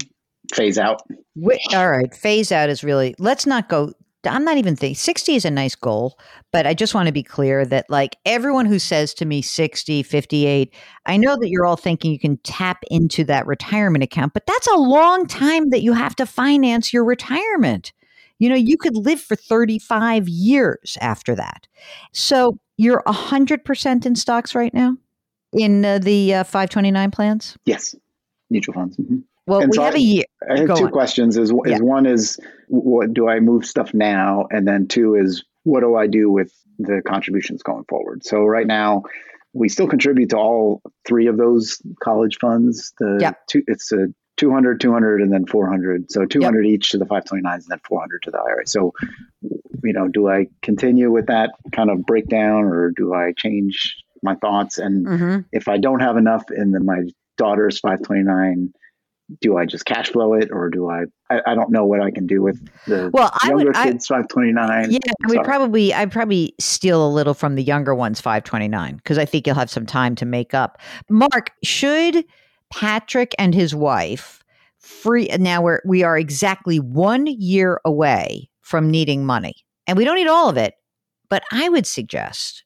phase 0.55 0.79
out. 0.79 1.03
Wh- 1.43 1.75
all 1.75 1.91
right, 1.91 2.15
phase 2.15 2.53
out 2.53 2.69
is 2.69 2.85
really. 2.85 3.15
Let's 3.19 3.47
not 3.47 3.69
go 3.69 3.93
I'm 4.25 4.45
not 4.45 4.59
even 4.59 4.77
thinking 4.77 4.97
60 4.97 5.35
is 5.35 5.45
a 5.45 5.51
nice 5.51 5.75
goal, 5.75 6.19
but 6.53 6.67
I 6.67 6.75
just 6.75 6.95
want 6.95 7.07
to 7.07 7.13
be 7.13 7.23
clear 7.23 7.65
that 7.67 7.89
like 7.89 8.17
everyone 8.27 8.67
who 8.67 8.79
says 8.79 9.15
to 9.15 9.25
me 9.25 9.41
60, 9.41 10.03
58, 10.03 10.75
I 11.07 11.17
know 11.17 11.37
that 11.37 11.49
you're 11.49 11.65
all 11.65 11.77
thinking 11.77 12.13
you 12.13 12.19
can 12.19 12.37
tap 12.39 12.83
into 12.91 13.25
that 13.25 13.47
retirement 13.47 14.05
account, 14.05 14.35
but 14.35 14.45
that's 14.47 14.67
a 14.67 14.77
long 14.77 15.27
time 15.27 15.71
that 15.71 15.83
you 15.83 15.95
have 15.95 16.15
to 16.17 16.27
finance 16.27 16.93
your 16.93 17.05
retirement. 17.05 17.93
You 18.39 18.49
know, 18.51 18.57
you 18.57 18.77
could 18.77 18.97
live 18.97 19.21
for 19.21 19.37
35 19.37 20.29
years 20.29 20.99
after 21.01 21.35
that. 21.37 21.67
So 22.13 22.59
you're 22.77 23.03
100% 23.07 24.07
in 24.07 24.17
stocks 24.17 24.55
right 24.55 24.73
now 24.75 24.97
in 25.53 25.85
uh, 25.85 25.99
the 25.99 26.35
uh, 26.35 26.45
529 26.45 27.11
plans? 27.11 27.57
Yes, 27.65 27.95
mutual 28.51 28.75
funds. 28.75 28.97
Mm-hmm. 28.97 29.19
Well, 29.51 29.63
And 29.63 29.71
we 29.71 29.77
so 29.79 29.83
have 29.83 29.95
I- 29.95 29.99
a 29.99 30.01
year. 30.01 30.25
I 30.49 30.59
have 30.59 30.69
Go 30.69 30.77
two 30.77 30.85
on. 30.85 30.91
questions. 30.93 31.37
Is, 31.37 31.51
is 31.51 31.57
Yeah. 31.67 31.79
one 31.81 32.07
is 32.07 32.39
what 32.69 33.13
do 33.13 33.29
I 33.29 33.41
move 33.41 33.67
stuff 33.67 33.93
now, 33.93 34.47
and 34.53 34.67
then 34.67 34.87
two 34.87 35.17
is 35.17 35.45
what 35.65 35.81
do 35.81 35.97
I 35.97 36.07
do 36.07 36.31
with 36.31 36.53
the 36.79 37.03
contributions 37.05 37.61
going 37.65 37.83
forward? 37.89 38.25
So 38.25 38.45
right 38.45 38.67
now, 38.67 39.03
we 39.53 39.69
still 39.69 39.89
contribute 39.89 40.31
to 40.31 40.37
all 40.39 40.81
three 41.05 41.27
of 41.27 41.37
those 41.37 41.83
college 42.03 42.39
funds. 42.41 42.93
The 43.01 43.19
Yep. 43.21 43.39
two, 43.49 43.63
it's 43.67 43.91
a 43.91 44.07
200, 44.37 44.81
200, 44.81 45.21
and 45.21 45.33
then 45.33 45.45
400. 45.47 46.11
So 46.13 46.25
200 46.27 46.65
each 46.65 46.91
to 46.91 46.99
the 46.99 47.05
529s, 47.05 47.65
and 47.65 47.71
then 47.71 47.81
400 47.87 48.23
to 48.23 48.31
the 48.31 48.39
IRA. 48.39 48.67
So, 48.69 48.93
you 49.83 49.93
know, 49.93 50.07
do 50.07 50.29
I 50.29 50.47
continue 50.63 51.11
with 51.11 51.27
that 51.27 51.51
kind 51.73 51.91
of 51.91 52.07
breakdown, 52.07 52.63
or 52.65 52.93
do 52.97 53.13
I 53.15 53.33
change 53.37 53.97
my 54.23 54.37
thoughts? 54.37 54.79
And 54.79 55.07
Mhm. 55.07 55.45
if 55.53 55.67
I 55.67 55.77
don't 55.77 56.01
have 56.01 56.17
enough 56.17 56.45
in 56.53 56.71
the, 56.71 56.79
my 56.81 57.03
daughter's 57.37 57.81
529, 57.81 58.73
do 59.41 59.57
I 59.57 59.65
just 59.67 59.85
cash 59.85 60.11
flow 60.11 60.35
it 60.35 60.49
or 60.53 60.69
do 60.71 60.89
I, 60.91 61.05
I, 61.31 61.41
I 61.49 61.55
don't 61.55 61.71
know 61.71 61.85
what 61.87 62.01
I 62.01 62.11
can 62.11 62.27
do 62.27 62.43
with 62.43 62.61
the 62.87 63.11
Well, 63.13 63.31
I 63.43 63.55
would- 63.55 63.65
younger 63.65 63.79
I- 63.79 63.85
kids 63.87 64.07
529. 64.07 64.91
Yeah, 64.91 64.99
I 65.25 65.29
would 65.29 65.45
probably 65.45 65.95
I'd 65.95 66.11
probably 66.13 66.55
steal 66.59 67.07
a 67.07 67.11
little 67.11 67.35
from 67.35 67.55
the 67.55 67.63
younger 67.63 67.95
ones 67.95 68.21
529 68.21 68.97
because 68.97 69.19
I 69.19 69.25
think 69.25 69.47
you'll 69.47 69.57
have 69.57 69.71
some 69.71 69.87
time 69.87 70.15
to 70.17 70.27
make 70.27 70.55
up. 70.55 70.79
Mark, 71.09 71.53
should 71.63 72.25
Patrick 72.73 73.35
and 73.39 73.55
his 73.55 73.75
wife 73.75 74.43
free 74.79 75.29
now 75.39 75.63
we're 75.63 75.81
we 75.85 76.03
are 76.03 76.17
exactly 76.19 76.79
1 76.81 77.27
year 77.27 77.81
away 77.85 78.49
from 78.63 78.91
needing 78.91 79.25
money. 79.25 79.55
And 79.87 79.97
we 79.97 80.05
don't 80.05 80.17
need 80.17 80.27
all 80.29 80.49
of 80.49 80.57
it, 80.57 80.75
but 81.29 81.43
I 81.53 81.69
would 81.69 81.87
suggest 81.87 82.65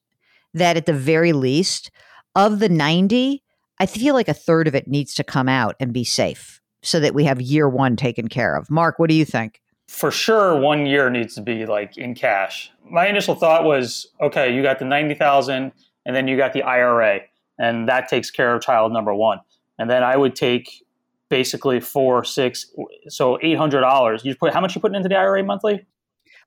that 0.54 0.76
at 0.76 0.86
the 0.86 0.92
very 0.92 1.32
least 1.32 1.90
of 2.36 2.58
the 2.58 2.68
90, 2.68 3.42
I 3.80 3.86
feel 3.86 4.14
like 4.14 4.28
a 4.28 4.34
third 4.34 4.68
of 4.68 4.74
it 4.74 4.88
needs 4.88 5.14
to 5.14 5.24
come 5.24 5.48
out 5.48 5.76
and 5.80 5.92
be 5.92 6.04
safe 6.04 6.60
so 6.82 7.00
that 7.00 7.14
we 7.14 7.24
have 7.24 7.40
year 7.40 7.68
1 7.68 7.96
taken 7.96 8.28
care 8.28 8.56
of. 8.56 8.70
Mark, 8.70 8.98
what 8.98 9.08
do 9.08 9.14
you 9.14 9.24
think? 9.24 9.60
for 9.88 10.10
sure 10.10 10.58
one 10.58 10.86
year 10.86 11.10
needs 11.10 11.34
to 11.34 11.42
be 11.42 11.66
like 11.66 11.96
in 11.96 12.14
cash. 12.14 12.70
My 12.88 13.06
initial 13.06 13.34
thought 13.34 13.64
was, 13.64 14.06
okay, 14.20 14.54
you 14.54 14.62
got 14.62 14.78
the 14.78 14.84
90,000 14.84 15.72
and 16.06 16.16
then 16.16 16.28
you 16.28 16.36
got 16.36 16.52
the 16.52 16.62
IRA 16.62 17.20
and 17.58 17.88
that 17.88 18.08
takes 18.08 18.30
care 18.30 18.54
of 18.54 18.62
child 18.62 18.92
number 18.92 19.14
1. 19.14 19.38
And 19.78 19.90
then 19.90 20.02
I 20.02 20.16
would 20.16 20.34
take 20.34 20.84
basically 21.28 21.80
4 21.80 22.24
6 22.24 22.66
so 23.08 23.38
$800. 23.42 24.24
You 24.24 24.34
put 24.36 24.52
how 24.52 24.60
much 24.60 24.74
you 24.74 24.80
putting 24.80 24.96
into 24.96 25.08
the 25.08 25.16
IRA 25.16 25.42
monthly? 25.42 25.86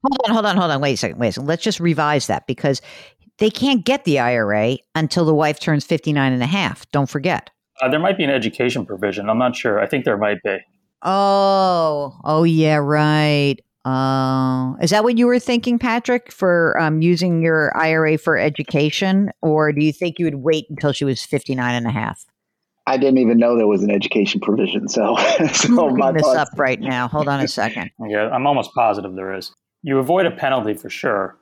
Hold 0.03 0.19
on, 0.25 0.33
hold 0.33 0.45
on, 0.45 0.57
hold 0.57 0.71
on. 0.71 0.81
Wait 0.81 0.93
a 0.93 0.97
second. 0.97 1.19
Wait 1.19 1.29
a 1.29 1.31
second. 1.33 1.47
Let's 1.47 1.63
just 1.63 1.79
revise 1.79 2.27
that 2.27 2.45
because 2.47 2.81
they 3.37 3.49
can't 3.49 3.85
get 3.85 4.05
the 4.05 4.19
IRA 4.19 4.77
until 4.95 5.25
the 5.25 5.33
wife 5.33 5.59
turns 5.59 5.85
59 5.85 6.33
and 6.33 6.43
a 6.43 6.47
half. 6.47 6.89
Don't 6.91 7.09
forget. 7.09 7.49
Uh, 7.81 7.89
there 7.89 7.99
might 7.99 8.17
be 8.17 8.23
an 8.23 8.29
education 8.29 8.85
provision. 8.85 9.29
I'm 9.29 9.37
not 9.37 9.55
sure. 9.55 9.79
I 9.79 9.85
think 9.85 10.05
there 10.05 10.17
might 10.17 10.41
be. 10.43 10.57
Oh, 11.03 12.19
oh 12.23 12.43
yeah, 12.43 12.77
right. 12.77 13.57
Oh, 13.85 14.75
is 14.81 14.89
that 14.89 15.03
what 15.03 15.17
you 15.17 15.27
were 15.27 15.39
thinking, 15.39 15.79
Patrick, 15.79 16.31
for 16.31 16.77
um, 16.77 17.01
using 17.01 17.41
your 17.41 17.75
IRA 17.77 18.17
for 18.17 18.37
education? 18.37 19.31
Or 19.41 19.71
do 19.71 19.81
you 19.81 19.93
think 19.93 20.19
you 20.19 20.25
would 20.25 20.35
wait 20.35 20.65
until 20.69 20.91
she 20.91 21.05
was 21.05 21.23
59 21.23 21.73
and 21.73 21.87
a 21.87 21.91
half? 21.91 22.25
I 22.85 22.97
didn't 22.97 23.19
even 23.19 23.37
know 23.37 23.55
there 23.55 23.67
was 23.67 23.83
an 23.83 23.91
education 23.91 24.41
provision. 24.41 24.89
So, 24.89 25.15
I'm 25.17 25.75
looking 25.75 25.97
my 25.97 26.11
this 26.11 26.23
thoughts, 26.23 26.51
up 26.51 26.59
right 26.59 26.79
now. 26.79 27.07
Hold 27.07 27.27
on 27.27 27.39
a 27.39 27.47
second. 27.47 27.91
Yeah, 28.07 28.29
I'm 28.29 28.47
almost 28.47 28.71
positive 28.73 29.15
there 29.15 29.33
is. 29.33 29.53
You 29.83 29.99
avoid 29.99 30.25
a 30.25 30.31
penalty 30.31 30.73
for 30.73 30.89
sure. 30.89 31.37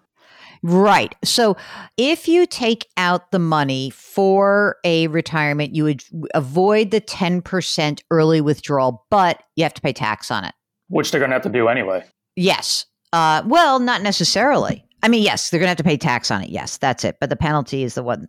Right. 0.68 1.14
So 1.24 1.58
if 1.96 2.28
you 2.28 2.48
take 2.48 2.88
out 2.98 3.30
the 3.30 3.38
money 3.38 3.92
for 3.92 4.78
a 4.84 5.06
retirement, 5.08 5.76
you 5.76 5.84
would 5.84 6.04
avoid 6.34 6.90
the 6.90 7.02
10% 7.02 8.02
early 8.10 8.42
withdrawal, 8.42 9.06
but 9.12 9.44
you 9.56 9.64
have 9.64 9.76
to 9.76 9.82
pay 9.82 9.94
tax 9.94 10.32
on 10.32 10.44
it. 10.44 10.56
Which 10.88 11.12
they're 11.12 11.20
going 11.20 11.30
to 11.30 11.36
have 11.36 11.44
to 11.44 11.50
do 11.50 11.68
anyway. 11.68 12.04
Yes. 12.36 12.88
Uh, 13.14 13.44
well, 13.46 13.78
not 13.78 14.02
necessarily. 14.02 14.84
I 15.04 15.08
mean, 15.08 15.22
yes, 15.22 15.52
they're 15.52 15.60
going 15.60 15.68
to 15.68 15.70
have 15.70 15.78
to 15.78 15.84
pay 15.84 15.98
tax 15.98 16.32
on 16.32 16.42
it. 16.42 16.50
Yes, 16.50 16.78
that's 16.78 17.04
it. 17.04 17.18
But 17.22 17.30
the 17.30 17.36
penalty 17.36 17.84
is 17.84 17.94
the 17.94 18.02
one. 18.02 18.28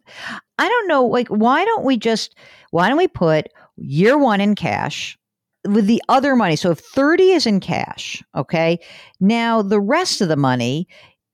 I 0.59 0.69
don't 0.69 0.89
know. 0.89 1.07
Like, 1.07 1.29
why 1.29 1.65
don't 1.65 1.87
we 1.87 1.97
just, 1.97 2.37
why 2.71 2.91
don't 2.91 2.99
we 2.99 3.09
put 3.09 3.49
year 3.77 4.19
one 4.19 4.43
in 4.43 4.55
cash 4.57 5.17
with 5.67 5.87
the 5.87 6.03
other 6.11 6.37
money? 6.37 6.57
So 6.57 6.71
if 6.71 6.81
30 6.81 7.31
is 7.31 7.47
in 7.47 7.61
cash, 7.61 8.23
okay, 8.35 8.79
now 9.21 9.63
the 9.63 9.81
rest 9.81 10.21
of 10.21 10.29
the 10.29 10.37
money, 10.37 10.87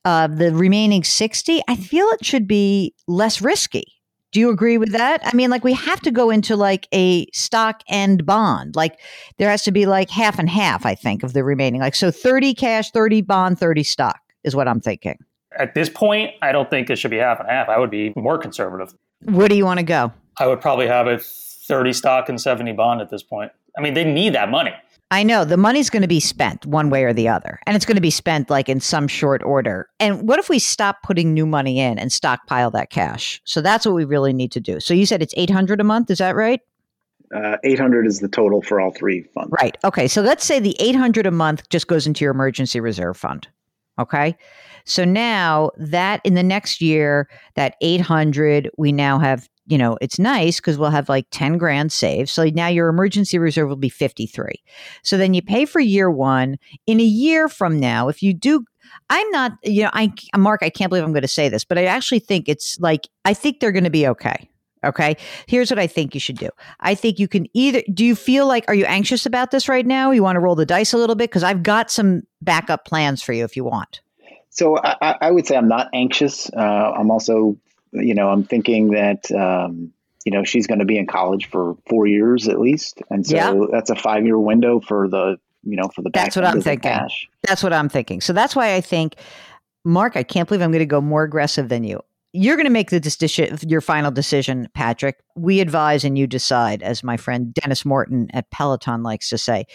uh, 0.04 0.26
the 0.26 0.52
remaining 0.52 1.04
60, 1.04 1.62
I 1.68 1.76
feel 1.76 2.06
it 2.08 2.24
should 2.24 2.46
be 2.46 2.94
less 3.06 3.40
risky. 3.40 3.84
Do 4.32 4.40
you 4.40 4.50
agree 4.50 4.78
with 4.78 4.92
that? 4.92 5.20
I 5.24 5.36
mean, 5.36 5.50
like 5.50 5.62
we 5.62 5.74
have 5.74 6.00
to 6.00 6.10
go 6.10 6.30
into 6.30 6.56
like 6.56 6.88
a 6.92 7.26
stock 7.32 7.82
and 7.88 8.24
bond. 8.24 8.74
Like 8.74 8.98
there 9.36 9.50
has 9.50 9.62
to 9.64 9.72
be 9.72 9.84
like 9.84 10.08
half 10.08 10.38
and 10.38 10.48
half, 10.48 10.86
I 10.86 10.94
think, 10.94 11.22
of 11.22 11.34
the 11.34 11.44
remaining. 11.44 11.82
Like 11.82 11.94
so 11.94 12.10
30 12.10 12.54
cash, 12.54 12.90
30 12.90 13.20
bond, 13.22 13.58
30 13.58 13.82
stock 13.82 14.20
is 14.42 14.56
what 14.56 14.68
I'm 14.68 14.80
thinking. 14.80 15.18
At 15.58 15.74
this 15.74 15.90
point, 15.90 16.30
I 16.40 16.50
don't 16.50 16.70
think 16.70 16.88
it 16.88 16.96
should 16.96 17.10
be 17.10 17.18
half 17.18 17.40
and 17.40 17.48
half. 17.48 17.68
I 17.68 17.78
would 17.78 17.90
be 17.90 18.14
more 18.16 18.38
conservative. 18.38 18.94
Where 19.24 19.48
do 19.48 19.54
you 19.54 19.66
want 19.66 19.80
to 19.80 19.84
go? 19.84 20.12
I 20.38 20.46
would 20.46 20.62
probably 20.62 20.86
have 20.86 21.06
it 21.08 21.22
30 21.22 21.92
stock 21.92 22.30
and 22.30 22.40
70 22.40 22.72
bond 22.72 23.02
at 23.02 23.10
this 23.10 23.22
point. 23.22 23.52
I 23.76 23.82
mean, 23.82 23.92
they 23.92 24.04
need 24.04 24.34
that 24.34 24.50
money. 24.50 24.72
I 25.12 25.22
know 25.22 25.44
the 25.44 25.56
money's 25.56 25.90
going 25.90 26.02
to 26.02 26.08
be 26.08 26.18
spent 26.18 26.66
one 26.66 26.90
way 26.90 27.04
or 27.04 27.12
the 27.12 27.28
other, 27.28 27.60
and 27.66 27.76
it's 27.76 27.84
going 27.84 27.96
to 27.96 28.02
be 28.02 28.10
spent 28.10 28.50
like 28.50 28.68
in 28.68 28.80
some 28.80 29.06
short 29.06 29.42
order. 29.44 29.88
And 30.00 30.26
what 30.26 30.40
if 30.40 30.48
we 30.48 30.58
stop 30.58 31.02
putting 31.04 31.32
new 31.32 31.46
money 31.46 31.78
in 31.78 31.98
and 31.98 32.12
stockpile 32.12 32.70
that 32.72 32.90
cash? 32.90 33.40
So 33.44 33.60
that's 33.60 33.86
what 33.86 33.94
we 33.94 34.04
really 34.04 34.32
need 34.32 34.50
to 34.52 34.60
do. 34.60 34.80
So 34.80 34.94
you 34.94 35.06
said 35.06 35.22
it's 35.22 35.34
800 35.36 35.80
a 35.80 35.84
month, 35.84 36.10
is 36.10 36.18
that 36.18 36.34
right? 36.34 36.60
uh, 37.34 37.56
800 37.64 38.06
is 38.06 38.20
the 38.20 38.28
total 38.28 38.62
for 38.62 38.80
all 38.80 38.90
three 38.90 39.22
funds. 39.34 39.50
Right. 39.60 39.76
Okay. 39.84 40.06
So 40.06 40.20
let's 40.20 40.44
say 40.44 40.58
the 40.58 40.76
800 40.78 41.26
a 41.26 41.30
month 41.30 41.68
just 41.70 41.86
goes 41.86 42.06
into 42.06 42.24
your 42.24 42.32
emergency 42.32 42.80
reserve 42.80 43.16
fund. 43.16 43.48
Okay. 43.98 44.36
So 44.84 45.04
now 45.04 45.70
that 45.76 46.20
in 46.24 46.34
the 46.34 46.42
next 46.42 46.80
year, 46.80 47.28
that 47.54 47.76
800, 47.80 48.70
we 48.76 48.92
now 48.92 49.18
have, 49.18 49.48
you 49.72 49.78
know, 49.78 49.96
it's 50.02 50.18
nice 50.18 50.60
because 50.60 50.76
we'll 50.76 50.90
have 50.90 51.08
like 51.08 51.26
10 51.30 51.56
grand 51.56 51.90
saved. 51.92 52.28
So 52.28 52.44
now 52.44 52.66
your 52.66 52.90
emergency 52.90 53.38
reserve 53.38 53.70
will 53.70 53.76
be 53.76 53.88
53. 53.88 54.52
So 55.02 55.16
then 55.16 55.32
you 55.32 55.40
pay 55.40 55.64
for 55.64 55.80
year 55.80 56.10
one. 56.10 56.58
In 56.86 57.00
a 57.00 57.04
year 57.04 57.48
from 57.48 57.80
now, 57.80 58.08
if 58.08 58.22
you 58.22 58.34
do, 58.34 58.66
I'm 59.08 59.30
not, 59.30 59.52
you 59.62 59.84
know, 59.84 59.90
I, 59.94 60.12
Mark, 60.36 60.62
I 60.62 60.68
can't 60.68 60.90
believe 60.90 61.04
I'm 61.04 61.12
going 61.12 61.22
to 61.22 61.28
say 61.28 61.48
this, 61.48 61.64
but 61.64 61.78
I 61.78 61.86
actually 61.86 62.18
think 62.18 62.50
it's 62.50 62.78
like, 62.80 63.08
I 63.24 63.32
think 63.32 63.60
they're 63.60 63.72
going 63.72 63.84
to 63.84 63.88
be 63.90 64.06
okay. 64.08 64.46
Okay. 64.84 65.16
Here's 65.46 65.70
what 65.70 65.78
I 65.78 65.86
think 65.86 66.12
you 66.12 66.20
should 66.20 66.36
do. 66.36 66.50
I 66.80 66.94
think 66.94 67.18
you 67.18 67.26
can 67.26 67.46
either, 67.54 67.82
do 67.94 68.04
you 68.04 68.14
feel 68.14 68.46
like, 68.46 68.66
are 68.68 68.74
you 68.74 68.84
anxious 68.84 69.24
about 69.24 69.52
this 69.52 69.70
right 69.70 69.86
now? 69.86 70.10
You 70.10 70.22
want 70.22 70.36
to 70.36 70.40
roll 70.40 70.54
the 70.54 70.66
dice 70.66 70.92
a 70.92 70.98
little 70.98 71.16
bit? 71.16 71.30
Because 71.30 71.44
I've 71.44 71.62
got 71.62 71.90
some 71.90 72.24
backup 72.42 72.84
plans 72.84 73.22
for 73.22 73.32
you 73.32 73.44
if 73.44 73.56
you 73.56 73.64
want. 73.64 74.02
So 74.50 74.76
I, 74.76 75.16
I- 75.18 75.30
would 75.30 75.46
say 75.46 75.56
I'm 75.56 75.68
not 75.68 75.88
anxious. 75.94 76.50
Uh, 76.50 76.60
I'm 76.94 77.10
also, 77.10 77.56
you 77.92 78.14
know, 78.14 78.28
I'm 78.30 78.44
thinking 78.44 78.90
that, 78.92 79.30
um, 79.32 79.92
you 80.24 80.32
know, 80.32 80.44
she's 80.44 80.66
going 80.66 80.78
to 80.78 80.84
be 80.84 80.98
in 80.98 81.06
college 81.06 81.48
for 81.50 81.76
four 81.88 82.06
years 82.06 82.48
at 82.48 82.60
least, 82.60 83.02
and 83.10 83.26
so 83.26 83.36
Yeah. 83.36 83.66
that's 83.70 83.90
a 83.90 83.96
five 83.96 84.24
year 84.24 84.38
window 84.38 84.80
for 84.80 85.08
the, 85.08 85.36
you 85.64 85.76
know, 85.76 85.88
for 85.94 86.02
the 86.02 86.10
That's 86.12 86.36
what 86.36 86.44
I'm 86.44 86.60
thinking. 86.60 86.98
That's 87.46 87.62
what 87.62 87.72
I'm 87.72 87.88
thinking. 87.88 88.20
So 88.20 88.32
that's 88.32 88.54
why 88.56 88.74
I 88.74 88.80
think, 88.80 89.16
Mark, 89.84 90.16
I 90.16 90.22
can't 90.22 90.48
believe 90.48 90.62
I'm 90.62 90.70
going 90.70 90.80
to 90.80 90.86
go 90.86 91.00
more 91.00 91.24
aggressive 91.24 91.68
than 91.68 91.84
you. 91.84 92.00
You're 92.32 92.56
going 92.56 92.66
to 92.66 92.72
make 92.72 92.90
the 92.90 93.00
decision, 93.00 93.58
your 93.68 93.80
final 93.80 94.10
decision, 94.10 94.68
Patrick. 94.74 95.18
We 95.36 95.60
advise 95.60 96.02
and 96.02 96.16
you 96.16 96.26
decide, 96.26 96.82
as 96.82 97.04
my 97.04 97.16
friend 97.16 97.52
Dennis 97.52 97.84
Morton 97.84 98.28
at 98.32 98.50
Peloton 98.50 99.02
likes 99.02 99.28
to 99.28 99.38
say. 99.38 99.66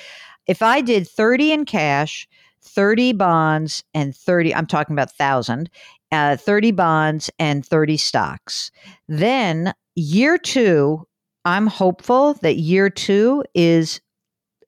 If 0.48 0.62
I 0.62 0.82
did 0.82 1.08
30 1.08 1.52
in 1.52 1.66
cash, 1.66 2.28
30 2.68 3.14
bonds, 3.14 3.84
and 3.94 4.16
30, 4.16 4.54
I'm 4.54 4.68
talking 4.68 4.94
about 4.94 5.12
1,000, 5.18 5.70
uh, 6.12 6.38
30 6.38 6.72
bonds 6.72 7.30
and 7.40 7.66
30 7.66 7.98
stocks, 7.98 8.72
then 9.08 9.74
year 9.96 10.38
two, 10.38 11.08
I'm 11.46 11.68
hopeful 11.68 12.34
that 12.36 12.58
year 12.58 12.90
two 12.90 13.44
is 13.54 14.02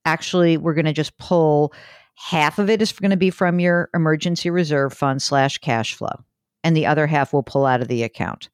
actually, 0.05 0.57
we're 0.57 0.73
going 0.73 0.85
to 0.85 0.93
just 0.93 1.17
pull 1.17 1.73
half 2.15 2.59
of 2.59 2.69
it 2.69 2.81
is 2.81 2.91
going 2.91 3.11
to 3.11 3.17
be 3.17 3.29
from 3.29 3.59
your 3.59 3.89
emergency 3.93 4.49
reserve 4.49 4.93
fund 4.93 5.21
slash 5.21 5.57
cash 5.57 5.93
flow 5.93 6.23
and 6.63 6.75
the 6.75 6.85
other 6.85 7.07
half 7.07 7.33
will 7.33 7.43
pull 7.43 7.65
out 7.65 7.81
of 7.81 7.87
the 7.87 8.03
account 8.03 8.49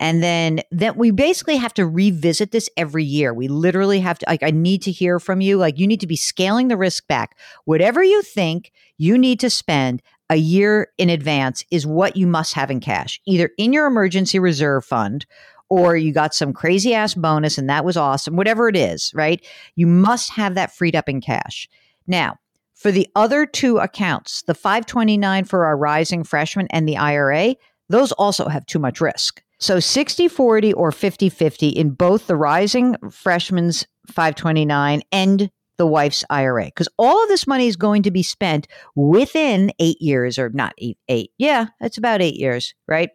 and 0.00 0.22
then 0.22 0.60
that 0.70 0.96
we 0.96 1.10
basically 1.10 1.56
have 1.56 1.74
to 1.74 1.84
revisit 1.84 2.52
this 2.52 2.70
every 2.76 3.04
year 3.04 3.34
we 3.34 3.48
literally 3.48 4.00
have 4.00 4.18
to 4.18 4.26
like 4.28 4.42
i 4.42 4.50
need 4.50 4.82
to 4.82 4.92
hear 4.92 5.18
from 5.18 5.40
you 5.40 5.56
like 5.56 5.78
you 5.78 5.86
need 5.86 6.00
to 6.00 6.06
be 6.06 6.16
scaling 6.16 6.68
the 6.68 6.76
risk 6.76 7.06
back 7.06 7.36
whatever 7.64 8.02
you 8.02 8.22
think 8.22 8.72
you 8.96 9.18
need 9.18 9.40
to 9.40 9.50
spend 9.50 10.02
a 10.30 10.36
year 10.36 10.88
in 10.98 11.08
advance 11.10 11.64
is 11.70 11.86
what 11.86 12.16
you 12.16 12.26
must 12.26 12.54
have 12.54 12.70
in 12.70 12.80
cash, 12.80 13.20
either 13.26 13.50
in 13.56 13.72
your 13.72 13.86
emergency 13.86 14.38
reserve 14.38 14.84
fund 14.84 15.26
or 15.70 15.96
you 15.96 16.12
got 16.12 16.34
some 16.34 16.52
crazy 16.52 16.94
ass 16.94 17.14
bonus 17.14 17.58
and 17.58 17.68
that 17.68 17.84
was 17.84 17.96
awesome, 17.96 18.36
whatever 18.36 18.68
it 18.68 18.76
is, 18.76 19.12
right? 19.14 19.44
You 19.74 19.86
must 19.86 20.30
have 20.30 20.54
that 20.54 20.72
freed 20.72 20.96
up 20.96 21.08
in 21.08 21.20
cash. 21.20 21.68
Now, 22.06 22.38
for 22.78 22.92
the 22.92 23.08
other 23.16 23.44
two 23.44 23.78
accounts, 23.78 24.42
the 24.42 24.54
529 24.54 25.44
for 25.44 25.66
our 25.66 25.76
rising 25.76 26.22
freshman 26.22 26.68
and 26.70 26.88
the 26.88 26.96
IRA, 26.96 27.56
those 27.88 28.12
also 28.12 28.48
have 28.48 28.64
too 28.66 28.78
much 28.78 29.00
risk. 29.00 29.42
So 29.58 29.80
60 29.80 30.28
40 30.28 30.72
or 30.74 30.92
50 30.92 31.28
50 31.28 31.68
in 31.70 31.90
both 31.90 32.28
the 32.28 32.36
rising 32.36 32.94
freshman's 33.10 33.84
529 34.06 35.02
and 35.10 35.50
the 35.76 35.86
wife's 35.86 36.24
IRA 36.30 36.66
because 36.66 36.88
all 36.98 37.20
of 37.20 37.28
this 37.28 37.48
money 37.48 37.66
is 37.66 37.76
going 37.76 38.04
to 38.04 38.12
be 38.12 38.22
spent 38.22 38.68
within 38.94 39.72
eight 39.80 40.00
years 40.00 40.38
or 40.38 40.50
not 40.50 40.74
eight, 40.78 40.98
eight. 41.08 41.32
Yeah, 41.36 41.66
it's 41.80 41.98
about 41.98 42.22
eight 42.22 42.36
years, 42.36 42.74
right? 42.86 43.10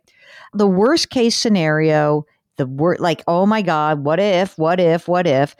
The 0.53 0.67
worst 0.67 1.09
case 1.09 1.37
scenario, 1.37 2.25
the 2.57 2.65
word 2.65 2.99
like, 2.99 3.23
oh 3.27 3.45
my 3.45 3.61
God, 3.61 4.03
what 4.03 4.19
if, 4.19 4.57
what 4.57 4.81
if, 4.81 5.07
what 5.07 5.25
if? 5.25 5.55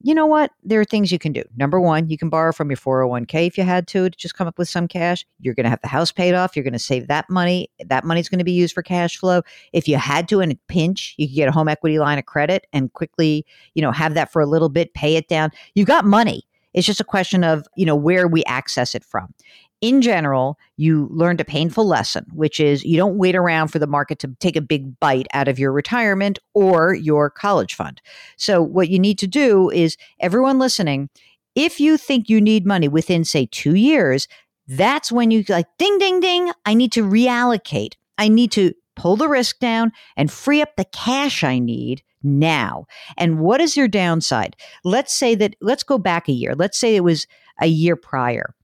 You 0.00 0.14
know 0.14 0.26
what? 0.26 0.52
There 0.62 0.80
are 0.80 0.84
things 0.84 1.10
you 1.10 1.18
can 1.18 1.32
do. 1.32 1.42
Number 1.56 1.80
one, 1.80 2.08
you 2.08 2.16
can 2.16 2.28
borrow 2.28 2.52
from 2.52 2.70
your 2.70 2.76
401k 2.76 3.46
if 3.46 3.58
you 3.58 3.64
had 3.64 3.88
to 3.88 4.08
to 4.10 4.16
just 4.16 4.34
come 4.34 4.46
up 4.46 4.56
with 4.58 4.68
some 4.68 4.86
cash. 4.86 5.26
You're 5.40 5.54
going 5.54 5.64
to 5.64 5.70
have 5.70 5.80
the 5.82 5.88
house 5.88 6.12
paid 6.12 6.34
off. 6.34 6.54
You're 6.54 6.62
going 6.62 6.72
to 6.72 6.78
save 6.78 7.08
that 7.08 7.28
money. 7.28 7.68
That 7.84 8.04
money's 8.04 8.28
going 8.28 8.38
to 8.38 8.44
be 8.44 8.52
used 8.52 8.74
for 8.74 8.82
cash 8.82 9.16
flow. 9.16 9.42
If 9.72 9.88
you 9.88 9.96
had 9.96 10.28
to 10.28 10.40
in 10.40 10.52
a 10.52 10.58
pinch, 10.68 11.14
you 11.18 11.26
could 11.26 11.34
get 11.34 11.48
a 11.48 11.52
home 11.52 11.68
equity 11.68 11.98
line 11.98 12.18
of 12.18 12.26
credit 12.26 12.66
and 12.72 12.92
quickly, 12.92 13.44
you 13.74 13.82
know, 13.82 13.90
have 13.90 14.14
that 14.14 14.32
for 14.32 14.40
a 14.40 14.46
little 14.46 14.68
bit, 14.68 14.94
pay 14.94 15.16
it 15.16 15.28
down. 15.28 15.50
You've 15.74 15.88
got 15.88 16.04
money. 16.04 16.44
It's 16.74 16.86
just 16.86 17.00
a 17.00 17.04
question 17.04 17.44
of, 17.44 17.66
you 17.76 17.86
know, 17.86 17.96
where 17.96 18.28
we 18.28 18.44
access 18.44 18.94
it 18.94 19.04
from. 19.04 19.34
In 19.80 20.02
general, 20.02 20.58
you 20.76 21.08
learned 21.12 21.40
a 21.40 21.44
painful 21.44 21.86
lesson, 21.86 22.26
which 22.32 22.58
is 22.58 22.84
you 22.84 22.96
don't 22.96 23.16
wait 23.16 23.36
around 23.36 23.68
for 23.68 23.78
the 23.78 23.86
market 23.86 24.18
to 24.20 24.34
take 24.40 24.56
a 24.56 24.60
big 24.60 24.98
bite 24.98 25.28
out 25.32 25.46
of 25.46 25.58
your 25.58 25.72
retirement 25.72 26.38
or 26.52 26.94
your 26.94 27.30
college 27.30 27.74
fund. 27.74 28.00
So, 28.36 28.60
what 28.60 28.88
you 28.88 28.98
need 28.98 29.18
to 29.20 29.28
do 29.28 29.70
is, 29.70 29.96
everyone 30.18 30.58
listening, 30.58 31.10
if 31.54 31.78
you 31.78 31.96
think 31.96 32.28
you 32.28 32.40
need 32.40 32.66
money 32.66 32.88
within, 32.88 33.24
say, 33.24 33.46
two 33.46 33.76
years, 33.76 34.26
that's 34.66 35.12
when 35.12 35.30
you 35.30 35.44
like, 35.48 35.66
ding, 35.78 35.98
ding, 35.98 36.20
ding, 36.20 36.50
I 36.66 36.74
need 36.74 36.92
to 36.92 37.04
reallocate. 37.04 37.94
I 38.18 38.28
need 38.28 38.50
to 38.52 38.74
pull 38.96 39.16
the 39.16 39.28
risk 39.28 39.60
down 39.60 39.92
and 40.16 40.30
free 40.30 40.60
up 40.60 40.76
the 40.76 40.84
cash 40.86 41.44
I 41.44 41.60
need 41.60 42.02
now. 42.22 42.86
And 43.16 43.38
what 43.40 43.60
is 43.60 43.76
your 43.76 43.88
downside? 43.88 44.56
Let's 44.84 45.14
say 45.14 45.34
that, 45.36 45.54
let's 45.60 45.82
go 45.82 45.98
back 45.98 46.28
a 46.28 46.32
year. 46.32 46.54
Let's 46.54 46.78
say 46.78 46.96
it 46.96 47.04
was 47.04 47.26
a 47.60 47.66
year 47.66 47.96
prior. 47.96 48.54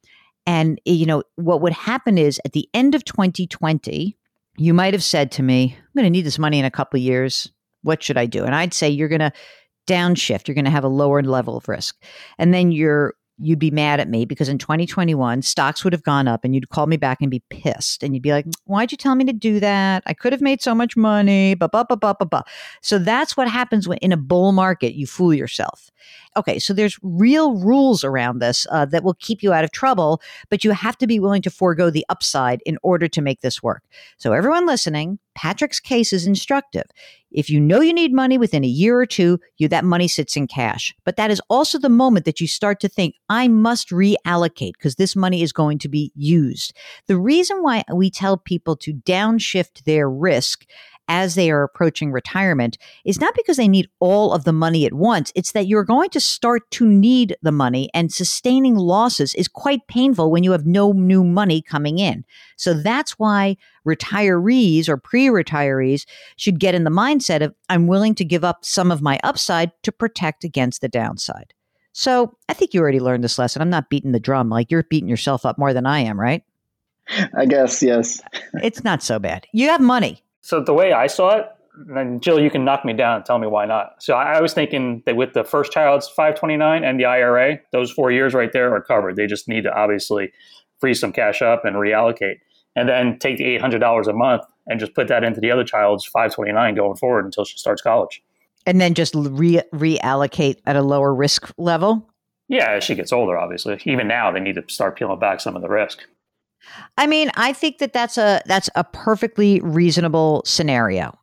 And, 0.46 0.80
eh, 0.86 0.92
you 0.92 1.06
know, 1.06 1.22
what 1.36 1.60
would 1.62 1.72
happen 1.72 2.18
is 2.18 2.40
at 2.44 2.52
the 2.52 2.68
end 2.74 2.94
of 2.94 3.04
2020, 3.04 4.16
you 4.56 4.74
might 4.74 4.94
have 4.94 5.02
said 5.02 5.32
to 5.32 5.42
me, 5.42 5.76
I'm 5.76 5.88
going 5.96 6.04
to 6.04 6.10
need 6.10 6.26
this 6.26 6.38
money 6.38 6.58
in 6.58 6.64
a 6.64 6.70
couple 6.70 6.98
of 6.98 7.02
years. 7.02 7.50
What 7.82 8.02
should 8.02 8.16
I 8.16 8.26
do? 8.26 8.44
And 8.44 8.54
I'd 8.54 8.74
say 8.74 8.88
you're 8.88 9.08
going 9.08 9.20
to 9.20 9.32
downshift. 9.86 10.48
You're 10.48 10.54
going 10.54 10.64
to 10.64 10.70
have 10.70 10.84
a 10.84 10.88
lower 10.88 11.22
level 11.22 11.56
of 11.56 11.68
risk. 11.68 12.02
And 12.38 12.54
then 12.54 12.72
you're 12.72 13.14
you'd 13.38 13.58
be 13.58 13.70
mad 13.70 14.00
at 14.00 14.08
me 14.08 14.24
because 14.24 14.48
in 14.48 14.58
2021 14.58 15.42
stocks 15.42 15.82
would 15.82 15.92
have 15.92 16.02
gone 16.02 16.28
up 16.28 16.44
and 16.44 16.54
you'd 16.54 16.68
call 16.68 16.86
me 16.86 16.96
back 16.96 17.18
and 17.20 17.30
be 17.30 17.42
pissed. 17.50 18.02
And 18.02 18.14
you'd 18.14 18.22
be 18.22 18.32
like 18.32 18.46
mm, 18.46 18.54
why'd 18.64 18.92
you 18.92 18.98
tell 18.98 19.14
me 19.14 19.24
to 19.24 19.32
do 19.32 19.60
that? 19.60 20.02
I 20.06 20.14
could 20.14 20.32
have 20.32 20.40
made 20.40 20.62
so 20.62 20.74
much 20.74 20.96
money 20.96 21.54
blah, 21.54 21.68
blah, 21.68 21.84
blah, 21.84 21.96
blah, 21.96 22.14
blah. 22.14 22.42
so 22.80 22.98
that's 22.98 23.36
what 23.36 23.48
happens 23.48 23.88
when 23.88 23.98
in 23.98 24.12
a 24.12 24.16
bull 24.16 24.52
market 24.52 24.94
you 24.94 25.06
fool 25.06 25.34
yourself 25.34 25.90
okay 26.36 26.58
so 26.58 26.72
there's 26.72 26.98
real 27.02 27.54
rules 27.54 28.04
around 28.04 28.38
this 28.38 28.66
uh, 28.70 28.84
that 28.84 29.04
will 29.04 29.14
keep 29.14 29.42
you 29.42 29.52
out 29.52 29.64
of 29.64 29.72
trouble 29.72 30.20
but 30.50 30.64
you 30.64 30.70
have 30.72 30.96
to 30.98 31.06
be 31.06 31.18
willing 31.18 31.42
to 31.42 31.50
forego 31.50 31.90
the 31.90 32.06
upside 32.08 32.60
in 32.66 32.78
order 32.82 33.08
to 33.08 33.20
make 33.20 33.40
this 33.40 33.62
work 33.62 33.82
so 34.16 34.32
everyone 34.32 34.66
listening 34.66 35.18
patrick's 35.34 35.80
case 35.80 36.12
is 36.12 36.26
instructive 36.26 36.86
if 37.34 37.50
you 37.50 37.60
know 37.60 37.80
you 37.80 37.92
need 37.92 38.14
money 38.14 38.38
within 38.38 38.64
a 38.64 38.68
year 38.68 38.96
or 38.96 39.06
two, 39.06 39.40
you 39.58 39.66
that 39.68 39.84
money 39.84 40.06
sits 40.06 40.36
in 40.36 40.46
cash. 40.46 40.94
But 41.04 41.16
that 41.16 41.32
is 41.32 41.42
also 41.50 41.78
the 41.78 41.88
moment 41.88 42.24
that 42.26 42.40
you 42.40 42.46
start 42.46 42.78
to 42.80 42.88
think, 42.88 43.16
I 43.28 43.48
must 43.48 43.90
reallocate 43.90 44.74
because 44.74 44.94
this 44.94 45.16
money 45.16 45.42
is 45.42 45.52
going 45.52 45.78
to 45.78 45.88
be 45.88 46.12
used. 46.14 46.72
The 47.08 47.18
reason 47.18 47.62
why 47.62 47.82
we 47.92 48.08
tell 48.08 48.38
people 48.38 48.76
to 48.76 48.94
downshift 48.94 49.82
their 49.82 50.08
risk 50.08 50.64
as 51.08 51.34
they 51.34 51.50
are 51.50 51.62
approaching 51.62 52.12
retirement 52.12 52.78
is 53.04 53.20
not 53.20 53.34
because 53.34 53.56
they 53.56 53.68
need 53.68 53.88
all 54.00 54.32
of 54.32 54.44
the 54.44 54.52
money 54.52 54.86
at 54.86 54.94
once. 54.94 55.32
It's 55.34 55.52
that 55.52 55.66
you're 55.66 55.84
going 55.84 56.10
to 56.10 56.20
start 56.20 56.70
to 56.72 56.86
need 56.86 57.36
the 57.42 57.52
money 57.52 57.90
and 57.94 58.12
sustaining 58.12 58.76
losses 58.76 59.34
is 59.34 59.48
quite 59.48 59.86
painful 59.86 60.30
when 60.30 60.44
you 60.44 60.52
have 60.52 60.66
no 60.66 60.92
new 60.92 61.24
money 61.24 61.60
coming 61.60 61.98
in. 61.98 62.24
So 62.56 62.74
that's 62.74 63.12
why 63.18 63.56
retirees 63.86 64.88
or 64.88 64.96
pre 64.96 65.26
retirees 65.26 66.06
should 66.36 66.58
get 66.58 66.74
in 66.74 66.84
the 66.84 66.90
mindset 66.90 67.42
of, 67.42 67.54
I'm 67.68 67.86
willing 67.86 68.14
to 68.16 68.24
give 68.24 68.44
up 68.44 68.64
some 68.64 68.90
of 68.90 69.02
my 69.02 69.20
upside 69.22 69.70
to 69.82 69.92
protect 69.92 70.44
against 70.44 70.80
the 70.80 70.88
downside. 70.88 71.52
So 71.92 72.36
I 72.48 72.54
think 72.54 72.74
you 72.74 72.80
already 72.80 73.00
learned 73.00 73.22
this 73.22 73.38
lesson. 73.38 73.62
I'm 73.62 73.70
not 73.70 73.88
beating 73.88 74.12
the 74.12 74.20
drum 74.20 74.48
like 74.48 74.70
you're 74.70 74.82
beating 74.82 75.08
yourself 75.08 75.46
up 75.46 75.58
more 75.58 75.72
than 75.72 75.86
I 75.86 76.00
am, 76.00 76.18
right? 76.18 76.42
I 77.36 77.46
guess, 77.46 77.82
yes. 77.82 78.20
it's 78.54 78.82
not 78.82 79.02
so 79.02 79.18
bad. 79.18 79.46
You 79.52 79.68
have 79.68 79.80
money. 79.80 80.23
So 80.44 80.60
the 80.60 80.74
way 80.74 80.92
I 80.92 81.06
saw 81.06 81.38
it, 81.38 81.46
and 81.96 82.22
Jill, 82.22 82.38
you 82.38 82.50
can 82.50 82.66
knock 82.66 82.84
me 82.84 82.92
down 82.92 83.16
and 83.16 83.24
tell 83.24 83.38
me 83.38 83.46
why 83.46 83.64
not. 83.64 83.94
So 84.02 84.14
I, 84.14 84.34
I 84.34 84.40
was 84.42 84.52
thinking 84.52 85.02
that 85.06 85.16
with 85.16 85.32
the 85.32 85.42
first 85.42 85.72
child's 85.72 86.06
529 86.06 86.84
and 86.84 87.00
the 87.00 87.06
IRA, 87.06 87.60
those 87.72 87.90
four 87.90 88.12
years 88.12 88.34
right 88.34 88.52
there 88.52 88.74
are 88.74 88.82
covered. 88.82 89.16
They 89.16 89.26
just 89.26 89.48
need 89.48 89.62
to 89.62 89.74
obviously 89.74 90.32
free 90.80 90.92
some 90.92 91.12
cash 91.12 91.40
up 91.40 91.64
and 91.64 91.76
reallocate, 91.76 92.40
and 92.76 92.90
then 92.90 93.18
take 93.18 93.38
the 93.38 93.44
$800 93.58 94.06
a 94.06 94.12
month 94.12 94.42
and 94.66 94.78
just 94.78 94.94
put 94.94 95.08
that 95.08 95.24
into 95.24 95.40
the 95.40 95.50
other 95.50 95.64
child's 95.64 96.04
529 96.04 96.74
going 96.74 96.96
forward 96.96 97.24
until 97.24 97.46
she 97.46 97.56
starts 97.56 97.80
college. 97.80 98.22
And 98.66 98.82
then 98.82 98.92
just 98.92 99.14
re- 99.14 99.62
reallocate 99.72 100.60
at 100.66 100.76
a 100.76 100.82
lower 100.82 101.14
risk 101.14 101.50
level. 101.56 102.06
Yeah, 102.48 102.72
as 102.72 102.84
she 102.84 102.94
gets 102.94 103.14
older, 103.14 103.38
obviously. 103.38 103.80
Even 103.86 104.08
now, 104.08 104.30
they 104.30 104.40
need 104.40 104.56
to 104.56 104.64
start 104.68 104.98
peeling 104.98 105.18
back 105.18 105.40
some 105.40 105.56
of 105.56 105.62
the 105.62 105.70
risk. 105.70 106.06
I 106.96 107.06
mean, 107.06 107.30
I 107.34 107.52
think 107.52 107.78
that 107.78 107.92
that's 107.92 108.18
a 108.18 108.40
that's 108.46 108.70
a 108.74 108.84
perfectly 108.84 109.60
reasonable 109.60 110.42
scenario. 110.44 111.18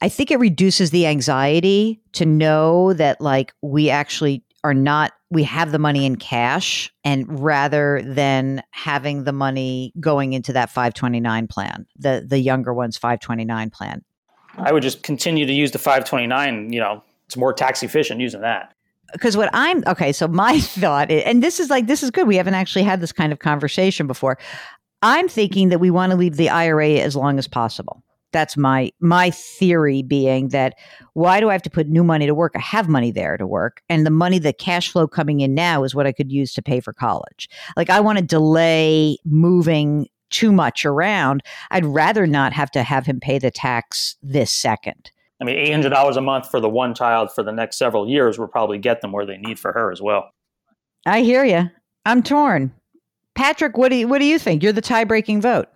I 0.00 0.08
think 0.08 0.30
it 0.30 0.38
reduces 0.38 0.90
the 0.90 1.06
anxiety 1.06 2.00
to 2.12 2.24
know 2.24 2.92
that 2.94 3.20
like 3.20 3.52
we 3.62 3.90
actually 3.90 4.44
are 4.64 4.74
not 4.74 5.12
we 5.30 5.44
have 5.44 5.72
the 5.72 5.78
money 5.78 6.04
in 6.04 6.16
cash 6.16 6.92
and 7.04 7.26
rather 7.42 8.02
than 8.04 8.62
having 8.72 9.24
the 9.24 9.32
money 9.32 9.92
going 10.00 10.32
into 10.32 10.52
that 10.52 10.70
529 10.70 11.46
plan, 11.46 11.86
the 11.96 12.24
the 12.26 12.38
younger 12.38 12.72
one's 12.72 12.96
529 12.96 13.70
plan. 13.70 14.04
I 14.56 14.72
would 14.72 14.82
just 14.82 15.02
continue 15.02 15.46
to 15.46 15.52
use 15.52 15.70
the 15.70 15.78
529, 15.78 16.72
you 16.72 16.80
know, 16.80 17.02
it's 17.26 17.36
more 17.36 17.52
tax 17.52 17.82
efficient 17.82 18.20
using 18.20 18.40
that 18.40 18.74
because 19.12 19.36
what 19.36 19.50
I'm 19.52 19.82
okay, 19.86 20.12
so 20.12 20.28
my 20.28 20.60
thought, 20.60 21.10
and 21.10 21.42
this 21.42 21.60
is 21.60 21.70
like 21.70 21.86
this 21.86 22.02
is 22.02 22.10
good. 22.10 22.26
We 22.26 22.36
haven't 22.36 22.54
actually 22.54 22.84
had 22.84 23.00
this 23.00 23.12
kind 23.12 23.32
of 23.32 23.38
conversation 23.38 24.06
before. 24.06 24.38
I'm 25.02 25.28
thinking 25.28 25.70
that 25.70 25.80
we 25.80 25.90
want 25.90 26.10
to 26.10 26.16
leave 26.16 26.36
the 26.36 26.50
IRA 26.50 26.94
as 26.94 27.16
long 27.16 27.38
as 27.38 27.48
possible. 27.48 28.02
That's 28.32 28.56
my 28.56 28.92
my 29.00 29.30
theory 29.30 30.02
being 30.02 30.50
that 30.50 30.74
why 31.14 31.40
do 31.40 31.48
I 31.48 31.52
have 31.52 31.62
to 31.62 31.70
put 31.70 31.88
new 31.88 32.04
money 32.04 32.26
to 32.26 32.34
work? 32.34 32.52
I 32.54 32.60
have 32.60 32.88
money 32.88 33.10
there 33.10 33.36
to 33.36 33.46
work 33.46 33.82
and 33.88 34.06
the 34.06 34.10
money 34.10 34.38
the 34.38 34.52
cash 34.52 34.90
flow 34.90 35.08
coming 35.08 35.40
in 35.40 35.52
now 35.52 35.82
is 35.82 35.94
what 35.96 36.06
I 36.06 36.12
could 36.12 36.30
use 36.30 36.54
to 36.54 36.62
pay 36.62 36.78
for 36.78 36.92
college. 36.92 37.48
Like 37.76 37.90
I 37.90 37.98
want 37.98 38.18
to 38.18 38.24
delay 38.24 39.16
moving 39.24 40.06
too 40.30 40.52
much 40.52 40.84
around. 40.84 41.42
I'd 41.72 41.84
rather 41.84 42.26
not 42.26 42.52
have 42.52 42.70
to 42.72 42.84
have 42.84 43.04
him 43.04 43.18
pay 43.18 43.38
the 43.38 43.50
tax 43.50 44.16
this 44.22 44.52
second. 44.52 45.10
I 45.40 45.44
mean, 45.44 45.56
eight 45.56 45.72
hundred 45.72 45.90
dollars 45.90 46.16
a 46.16 46.20
month 46.20 46.50
for 46.50 46.60
the 46.60 46.68
one 46.68 46.94
child 46.94 47.32
for 47.32 47.42
the 47.42 47.52
next 47.52 47.78
several 47.78 48.08
years 48.08 48.38
will 48.38 48.46
probably 48.46 48.78
get 48.78 49.00
them 49.00 49.10
where 49.10 49.26
they 49.26 49.38
need 49.38 49.58
for 49.58 49.72
her 49.72 49.90
as 49.90 50.00
well. 50.00 50.30
I 51.06 51.22
hear 51.22 51.44
you. 51.44 51.70
I'm 52.04 52.22
torn. 52.22 52.72
Patrick, 53.40 53.78
what 53.78 53.88
do 53.88 53.96
you, 53.96 54.06
what 54.06 54.18
do 54.18 54.26
you 54.26 54.38
think? 54.38 54.62
You're 54.62 54.74
the 54.74 54.82
tie 54.82 55.04
breaking 55.04 55.40
vote. 55.40 55.66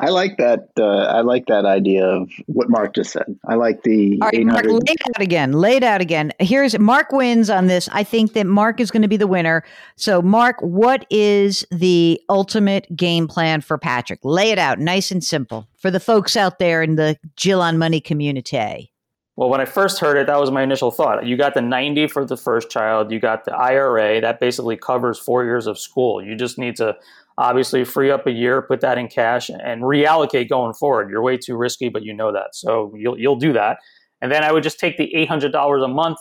I 0.00 0.08
like 0.08 0.38
that. 0.38 0.70
Uh, 0.76 1.04
I 1.04 1.20
like 1.20 1.46
that 1.46 1.64
idea 1.64 2.04
of 2.04 2.28
what 2.46 2.68
Mark 2.68 2.96
just 2.96 3.12
said. 3.12 3.26
I 3.48 3.54
like 3.54 3.84
the. 3.84 4.18
All 4.20 4.30
right, 4.32 4.44
Mark, 4.44 4.64
lay 4.64 4.80
it 4.88 5.02
out 5.14 5.22
again. 5.22 5.52
Lay 5.52 5.76
it 5.76 5.84
out 5.84 6.00
again. 6.00 6.32
Here's 6.40 6.76
Mark 6.80 7.12
wins 7.12 7.48
on 7.48 7.68
this. 7.68 7.88
I 7.92 8.02
think 8.02 8.32
that 8.32 8.46
Mark 8.46 8.80
is 8.80 8.90
going 8.90 9.02
to 9.02 9.08
be 9.08 9.16
the 9.16 9.28
winner. 9.28 9.62
So, 9.94 10.20
Mark, 10.20 10.56
what 10.60 11.06
is 11.08 11.64
the 11.70 12.20
ultimate 12.28 12.94
game 12.96 13.28
plan 13.28 13.60
for 13.60 13.78
Patrick? 13.78 14.18
Lay 14.24 14.50
it 14.50 14.58
out, 14.58 14.80
nice 14.80 15.12
and 15.12 15.22
simple, 15.22 15.68
for 15.76 15.92
the 15.92 16.00
folks 16.00 16.36
out 16.36 16.58
there 16.58 16.82
in 16.82 16.96
the 16.96 17.16
Jill 17.36 17.62
on 17.62 17.78
Money 17.78 18.00
community. 18.00 18.92
Well, 19.36 19.50
when 19.50 19.60
I 19.60 19.66
first 19.66 20.00
heard 20.00 20.16
it, 20.16 20.26
that 20.28 20.40
was 20.40 20.50
my 20.50 20.62
initial 20.62 20.90
thought. 20.90 21.26
You 21.26 21.36
got 21.36 21.54
the 21.54 21.60
90 21.60 22.08
for 22.08 22.24
the 22.24 22.38
first 22.38 22.70
child, 22.70 23.12
you 23.12 23.20
got 23.20 23.44
the 23.44 23.54
IRA, 23.54 24.20
that 24.20 24.40
basically 24.40 24.76
covers 24.76 25.18
four 25.18 25.44
years 25.44 25.66
of 25.66 25.78
school. 25.78 26.24
You 26.24 26.34
just 26.34 26.58
need 26.58 26.76
to 26.76 26.96
obviously 27.36 27.84
free 27.84 28.10
up 28.10 28.26
a 28.26 28.30
year, 28.30 28.62
put 28.62 28.80
that 28.80 28.96
in 28.96 29.08
cash, 29.08 29.50
and 29.50 29.82
reallocate 29.82 30.48
going 30.48 30.72
forward. 30.72 31.10
You're 31.10 31.22
way 31.22 31.36
too 31.36 31.54
risky, 31.56 31.90
but 31.90 32.02
you 32.02 32.14
know 32.14 32.32
that. 32.32 32.54
So 32.54 32.94
you'll, 32.96 33.18
you'll 33.18 33.36
do 33.36 33.52
that. 33.52 33.78
And 34.22 34.32
then 34.32 34.42
I 34.42 34.52
would 34.52 34.62
just 34.62 34.80
take 34.80 34.96
the 34.96 35.12
$800 35.14 35.84
a 35.84 35.88
month 35.88 36.18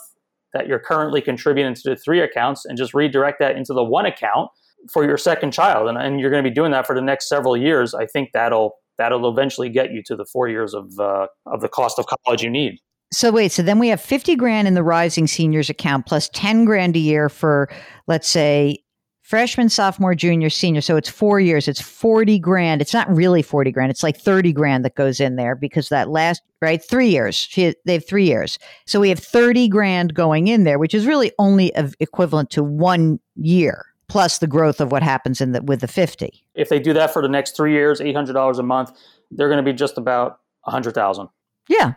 that 0.54 0.68
you're 0.68 0.80
currently 0.80 1.22
contributing 1.22 1.74
to 1.74 1.90
the 1.92 1.96
three 1.96 2.20
accounts 2.20 2.66
and 2.66 2.78
just 2.78 2.94
redirect 2.94 3.40
that 3.40 3.56
into 3.56 3.74
the 3.74 3.84
one 3.84 4.06
account 4.06 4.50
for 4.92 5.06
your 5.06 5.18
second 5.18 5.52
child, 5.52 5.88
and, 5.88 5.98
and 5.98 6.20
you're 6.20 6.30
going 6.30 6.44
to 6.44 6.50
be 6.50 6.54
doing 6.54 6.72
that 6.72 6.86
for 6.86 6.96
the 6.96 7.02
next 7.02 7.28
several 7.28 7.58
years, 7.58 7.94
I 7.94 8.06
think 8.06 8.32
that'll 8.34 8.76
that'll 8.98 9.30
eventually 9.30 9.70
get 9.70 9.92
you 9.92 10.02
to 10.06 10.16
the 10.16 10.26
four 10.26 10.48
years 10.48 10.74
of 10.74 11.00
uh, 11.00 11.28
of 11.46 11.62
the 11.62 11.70
cost 11.70 12.00
of 12.00 12.06
college 12.06 12.44
you 12.44 12.50
need. 12.50 12.80
So 13.12 13.32
wait, 13.32 13.52
so 13.52 13.62
then 13.62 13.80
we 13.80 13.88
have 13.90 14.02
50 14.02 14.36
grand 14.36 14.68
in 14.68 14.74
the 14.74 14.84
rising 14.84 15.28
seniors 15.28 15.70
account 15.70 16.06
plus 16.06 16.30
10 16.34 16.66
grand 16.66 16.96
a 16.96 17.00
year 17.00 17.30
for 17.30 17.70
let's 18.08 18.28
say 18.28 18.84
freshman, 19.22 19.70
sophomore, 19.70 20.14
junior, 20.14 20.50
senior. 20.50 20.82
So 20.82 20.98
it's 20.98 21.10
4 21.10 21.40
years, 21.40 21.68
it's 21.68 21.82
40 21.82 22.38
grand. 22.38 22.82
It's 22.82 22.94
not 22.94 23.10
really 23.10 23.42
40 23.42 23.72
grand. 23.72 23.90
It's 23.90 24.04
like 24.04 24.18
30 24.18 24.54
grand 24.54 24.86
that 24.86 24.96
goes 24.96 25.20
in 25.20 25.36
there 25.36 25.56
because 25.56 25.90
that 25.90 26.10
last, 26.10 26.44
right? 26.62 26.84
3 26.84 27.08
years. 27.08 27.48
They 27.56 27.94
have 27.94 28.08
3 28.08 28.26
years. 28.26 28.60
So 28.86 29.00
we 29.00 29.10
have 29.10 29.20
30 29.20 29.68
grand 29.68 30.14
going 30.14 30.48
in 30.48 30.64
there, 30.64 30.78
which 30.78 30.94
is 30.94 31.08
really 31.08 31.32
only 31.40 31.72
equivalent 32.00 32.50
to 32.52 32.64
1 32.64 33.20
year 33.38 33.86
plus 34.08 34.38
the 34.38 34.48
growth 34.48 34.80
of 34.80 34.92
what 34.92 35.02
happens 35.02 35.42
in 35.42 35.54
the 35.54 35.64
with 35.64 35.82
the 35.82 35.88
50. 35.88 36.44
If 36.54 36.70
they 36.70 36.80
do 36.80 36.94
that 36.94 37.12
for 37.12 37.24
the 37.24 37.30
next 37.30 37.56
3 37.58 37.72
years, 37.72 38.00
$800 38.00 38.60
a 38.60 38.64
month, 38.64 38.92
they're 39.32 39.50
going 39.50 39.64
to 39.64 39.64
be 39.64 39.74
just 39.74 39.98
about 39.98 40.40
100,000. 40.66 41.30
Yeah. 41.68 41.94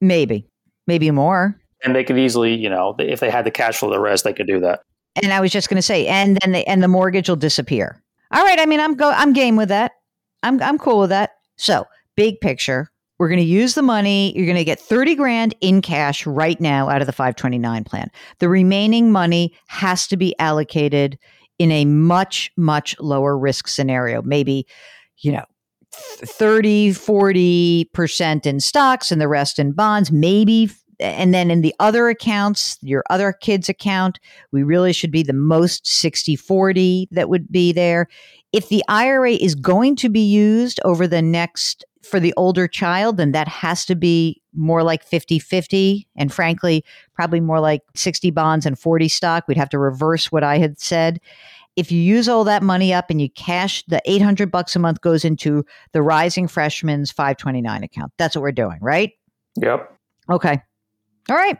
Maybe, 0.00 0.46
maybe 0.86 1.10
more. 1.10 1.56
And 1.84 1.94
they 1.94 2.04
could 2.04 2.18
easily, 2.18 2.54
you 2.54 2.68
know, 2.68 2.94
if 2.98 3.20
they 3.20 3.30
had 3.30 3.44
the 3.44 3.50
cash 3.50 3.78
flow 3.78 3.90
the 3.90 4.00
rest, 4.00 4.24
they 4.24 4.32
could 4.32 4.46
do 4.46 4.60
that. 4.60 4.82
And 5.16 5.32
I 5.32 5.40
was 5.40 5.50
just 5.50 5.68
going 5.68 5.76
to 5.76 5.82
say, 5.82 6.06
and 6.06 6.38
then 6.40 6.52
the 6.52 6.66
and 6.66 6.82
the 6.82 6.88
mortgage 6.88 7.28
will 7.28 7.36
disappear. 7.36 8.02
All 8.32 8.44
right, 8.44 8.60
I 8.60 8.66
mean, 8.66 8.80
I'm 8.80 8.94
go, 8.94 9.10
I'm 9.10 9.32
game 9.32 9.56
with 9.56 9.68
that. 9.70 9.92
I'm 10.42 10.62
I'm 10.62 10.78
cool 10.78 11.00
with 11.00 11.10
that. 11.10 11.32
So, 11.56 11.84
big 12.16 12.40
picture, 12.40 12.90
we're 13.18 13.28
going 13.28 13.40
to 13.40 13.44
use 13.44 13.74
the 13.74 13.82
money. 13.82 14.32
You're 14.34 14.46
going 14.46 14.56
to 14.56 14.64
get 14.64 14.80
30 14.80 15.14
grand 15.14 15.54
in 15.60 15.82
cash 15.82 16.26
right 16.26 16.58
now 16.60 16.88
out 16.88 17.02
of 17.02 17.06
the 17.06 17.12
529 17.12 17.84
plan. 17.84 18.10
The 18.38 18.48
remaining 18.48 19.12
money 19.12 19.54
has 19.66 20.06
to 20.06 20.16
be 20.16 20.34
allocated 20.38 21.18
in 21.58 21.70
a 21.70 21.84
much 21.84 22.50
much 22.56 22.98
lower 22.98 23.36
risk 23.36 23.68
scenario. 23.68 24.22
Maybe, 24.22 24.66
you 25.18 25.32
know, 25.32 25.44
30, 25.92 26.90
40% 26.90 28.46
in 28.46 28.60
stocks 28.60 29.10
and 29.10 29.20
the 29.20 29.28
rest 29.28 29.58
in 29.58 29.72
bonds, 29.72 30.12
maybe. 30.12 30.70
And 30.98 31.32
then 31.32 31.50
in 31.50 31.62
the 31.62 31.74
other 31.80 32.08
accounts, 32.08 32.78
your 32.82 33.02
other 33.10 33.32
kids' 33.32 33.68
account, 33.68 34.20
we 34.52 34.62
really 34.62 34.92
should 34.92 35.10
be 35.10 35.22
the 35.22 35.32
most 35.32 35.86
60 35.86 36.36
40 36.36 37.08
that 37.10 37.28
would 37.28 37.50
be 37.50 37.72
there. 37.72 38.06
If 38.52 38.68
the 38.68 38.84
IRA 38.88 39.32
is 39.32 39.54
going 39.54 39.96
to 39.96 40.08
be 40.08 40.20
used 40.20 40.80
over 40.84 41.06
the 41.06 41.22
next 41.22 41.84
for 42.02 42.20
the 42.20 42.34
older 42.36 42.66
child, 42.66 43.16
then 43.16 43.32
that 43.32 43.48
has 43.48 43.84
to 43.86 43.94
be 43.94 44.42
more 44.52 44.82
like 44.82 45.02
50 45.02 45.38
50. 45.38 46.08
And 46.16 46.32
frankly, 46.32 46.84
probably 47.14 47.40
more 47.40 47.60
like 47.60 47.82
60 47.94 48.30
bonds 48.30 48.66
and 48.66 48.78
40 48.78 49.08
stock. 49.08 49.44
We'd 49.46 49.56
have 49.56 49.70
to 49.70 49.78
reverse 49.78 50.32
what 50.32 50.42
I 50.42 50.58
had 50.58 50.80
said 50.80 51.20
if 51.80 51.90
you 51.90 51.98
use 51.98 52.28
all 52.28 52.44
that 52.44 52.62
money 52.62 52.92
up 52.92 53.08
and 53.08 53.22
you 53.22 53.30
cash 53.30 53.82
the 53.88 54.02
800 54.04 54.50
bucks 54.50 54.76
a 54.76 54.78
month 54.78 55.00
goes 55.00 55.24
into 55.24 55.64
the 55.94 56.02
rising 56.02 56.46
freshman's 56.46 57.10
529 57.10 57.82
account. 57.82 58.12
That's 58.18 58.36
what 58.36 58.42
we're 58.42 58.52
doing 58.52 58.76
right? 58.82 59.12
Yep. 59.56 59.90
Okay. 60.30 60.60
All 61.30 61.36
right. 61.36 61.56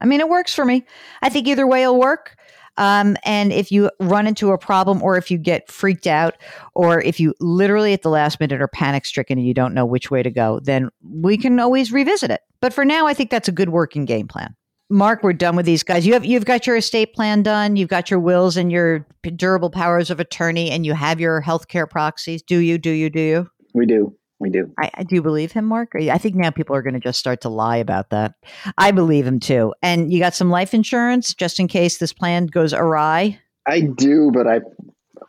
I 0.00 0.06
mean 0.06 0.20
it 0.20 0.30
works 0.30 0.54
for 0.54 0.64
me. 0.64 0.86
I 1.20 1.28
think 1.28 1.46
either 1.46 1.66
way 1.66 1.86
will 1.86 2.00
work. 2.00 2.36
Um, 2.78 3.18
and 3.22 3.52
if 3.52 3.70
you 3.70 3.90
run 4.00 4.26
into 4.26 4.52
a 4.52 4.56
problem 4.56 5.02
or 5.02 5.18
if 5.18 5.30
you 5.30 5.36
get 5.36 5.70
freaked 5.70 6.06
out 6.06 6.38
or 6.74 7.02
if 7.02 7.20
you 7.20 7.34
literally 7.38 7.92
at 7.92 8.00
the 8.00 8.08
last 8.08 8.40
minute 8.40 8.62
are 8.62 8.68
panic 8.68 9.04
stricken 9.04 9.36
and 9.36 9.46
you 9.46 9.52
don't 9.52 9.74
know 9.74 9.84
which 9.84 10.10
way 10.10 10.22
to 10.22 10.30
go 10.30 10.60
then 10.62 10.88
we 11.02 11.36
can 11.36 11.60
always 11.60 11.92
revisit 11.92 12.30
it. 12.30 12.40
But 12.62 12.72
for 12.72 12.86
now 12.86 13.06
i 13.06 13.12
think 13.12 13.30
that's 13.30 13.48
a 13.48 13.52
good 13.52 13.68
working 13.68 14.06
game 14.06 14.26
plan 14.26 14.56
Mark, 14.90 15.22
we're 15.22 15.32
done 15.32 15.54
with 15.54 15.66
these 15.66 15.84
guys. 15.84 16.04
You 16.04 16.14
have 16.14 16.24
you've 16.24 16.44
got 16.44 16.66
your 16.66 16.76
estate 16.76 17.14
plan 17.14 17.42
done. 17.42 17.76
You've 17.76 17.88
got 17.88 18.10
your 18.10 18.18
wills 18.18 18.56
and 18.56 18.72
your 18.72 19.06
durable 19.22 19.70
powers 19.70 20.10
of 20.10 20.18
attorney, 20.18 20.70
and 20.70 20.84
you 20.84 20.94
have 20.94 21.20
your 21.20 21.40
healthcare 21.40 21.88
proxies. 21.88 22.42
Do 22.42 22.58
you? 22.58 22.76
Do 22.76 22.90
you? 22.90 23.08
Do 23.08 23.20
you? 23.20 23.50
We 23.72 23.86
do. 23.86 24.16
We 24.40 24.50
do. 24.50 24.72
I, 24.80 24.90
I 24.94 25.02
do 25.04 25.22
believe 25.22 25.52
him, 25.52 25.66
Mark. 25.66 25.92
I 25.94 26.18
think 26.18 26.34
now 26.34 26.50
people 26.50 26.74
are 26.74 26.82
going 26.82 26.94
to 26.94 27.00
just 27.00 27.20
start 27.20 27.42
to 27.42 27.48
lie 27.48 27.76
about 27.76 28.10
that. 28.10 28.34
I 28.78 28.90
believe 28.90 29.26
him 29.26 29.38
too. 29.38 29.74
And 29.82 30.12
you 30.12 30.18
got 30.18 30.34
some 30.34 30.50
life 30.50 30.74
insurance 30.74 31.34
just 31.34 31.60
in 31.60 31.68
case 31.68 31.98
this 31.98 32.12
plan 32.12 32.46
goes 32.46 32.72
awry. 32.72 33.38
I 33.66 33.82
do, 33.82 34.30
but 34.32 34.46
I 34.46 34.60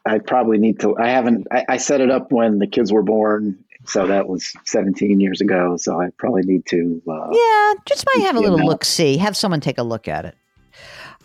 I 0.05 0.19
probably 0.19 0.57
need 0.57 0.79
to. 0.79 0.97
I 0.97 1.09
haven't. 1.09 1.47
I, 1.51 1.65
I 1.69 1.77
set 1.77 2.01
it 2.01 2.09
up 2.09 2.31
when 2.31 2.59
the 2.59 2.67
kids 2.67 2.91
were 2.91 3.03
born, 3.03 3.63
so 3.85 4.07
that 4.07 4.27
was 4.27 4.53
17 4.65 5.19
years 5.19 5.41
ago. 5.41 5.77
So 5.77 5.99
I 5.99 6.09
probably 6.17 6.43
need 6.43 6.65
to. 6.67 7.01
Uh, 7.07 7.29
yeah, 7.31 7.73
just 7.85 8.05
might 8.13 8.25
have 8.25 8.35
a 8.35 8.39
little 8.39 8.65
look 8.65 8.85
see. 8.85 9.17
Have 9.17 9.35
someone 9.35 9.59
take 9.59 9.77
a 9.77 9.83
look 9.83 10.07
at 10.07 10.25
it. 10.25 10.35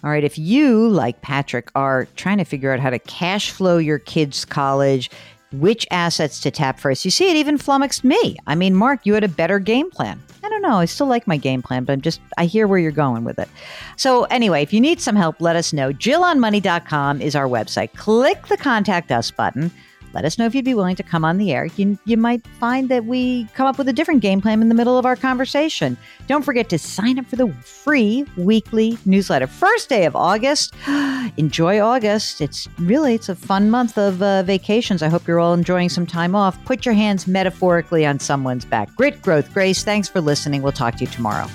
All 0.05 0.11
right. 0.11 0.25
If 0.25 0.39
you, 0.39 0.89
like 0.89 1.23
Patrick, 1.23 1.71
are 1.75 2.07
trying 2.17 2.39
to 2.39 2.45
figure 2.45 2.73
out 2.73 2.81
how 2.81 2.91
to 2.91 2.99
cash 2.99 3.51
flow 3.51 3.79
your 3.79 3.99
kids' 3.99 4.45
college, 4.45 5.11
which 5.53 5.87
assets 5.91 6.41
to 6.41 6.51
tap 6.51 6.79
first, 6.79 7.05
you 7.05 7.11
see, 7.11 7.31
it 7.31 7.37
even 7.37 7.59
flummoxed 7.59 8.05
me. 8.05 8.37
I 8.47 8.55
mean, 8.55 8.75
Mark, 8.75 9.01
you 9.05 9.15
had 9.15 9.25
a 9.25 9.29
better 9.29 9.59
game 9.59 9.91
plan. 9.91 10.23
I 10.45 10.49
don't 10.49 10.63
know. 10.63 10.77
I 10.77 10.85
still 10.85 11.07
like 11.07 11.27
my 11.27 11.37
game 11.37 11.63
plan, 11.63 11.85
but 11.85 11.95
I'm 11.95 12.01
just, 12.01 12.21
I 12.39 12.47
hear 12.47 12.67
where 12.67 12.79
you're 12.79 12.93
going 12.93 13.25
with 13.25 13.39
it. 13.39 13.49
So, 13.97 14.25
anyway, 14.25 14.63
if 14.63 14.73
you 14.73 14.81
need 14.81 15.01
some 15.01 15.17
help, 15.17 15.41
let 15.41 15.57
us 15.57 15.73
know. 15.73 15.93
JillOnMoney.com 15.93 17.21
is 17.21 17.35
our 17.35 17.49
website. 17.49 17.93
Click 17.95 18.47
the 18.47 18.57
contact 18.57 19.11
us 19.11 19.31
button 19.31 19.73
let 20.13 20.25
us 20.25 20.39
know 20.39 20.47
if 20.47 20.55
you'd 20.55 20.65
be 20.65 20.75
willing 20.75 20.97
to 20.97 21.03
come 21.03 21.25
on 21.25 21.39
the 21.39 21.53
air. 21.53 21.67
You, 21.77 21.99
you 22.05 22.17
might 22.17 22.47
find 22.47 22.89
that 22.89 23.05
we 23.05 23.45
come 23.55 23.67
up 23.67 23.79
with 23.79 23.89
a 23.89 23.93
different 23.93 24.23
game 24.23 24.41
plan 24.41 24.63
in 24.63 24.69
the 24.69 24.75
middle 24.75 24.99
of 24.99 25.07
our 25.07 25.17
conversation. 25.17 25.97
Don't 26.27 26.45
forget 26.45 26.69
to 26.71 26.79
sign 26.79 27.19
up 27.19 27.27
for 27.27 27.37
the 27.37 27.49
free 27.63 28.25
weekly 28.37 28.99
newsletter. 29.05 29.47
First 29.47 29.89
day 29.89 30.05
of 30.05 30.17
August. 30.17 30.75
Enjoy 31.37 31.81
August. 31.81 32.41
It's 32.41 32.69
really 32.79 33.15
it's 33.15 33.29
a 33.29 33.35
fun 33.35 33.71
month 33.71 33.99
of 33.99 34.23
uh, 34.23 34.43
vacations. 34.43 35.03
I 35.03 35.09
hope 35.09 35.27
you're 35.27 35.41
all 35.41 35.55
enjoying 35.55 35.89
some 35.89 36.07
time 36.07 36.35
off. 36.35 36.63
Put 36.65 36.85
your 36.85 36.95
hands 36.95 37.27
metaphorically 37.27 38.07
on 38.07 38.19
someone's 38.19 38.65
back. 38.65 38.95
Grit, 38.97 39.23
growth, 39.23 39.53
grace. 39.53 39.85
Thanks 39.85 40.09
for 40.09 40.21
listening. 40.21 40.63
We'll 40.63 40.73
talk 40.73 40.97
to 40.97 41.05
you 41.05 41.11
tomorrow. 41.11 41.47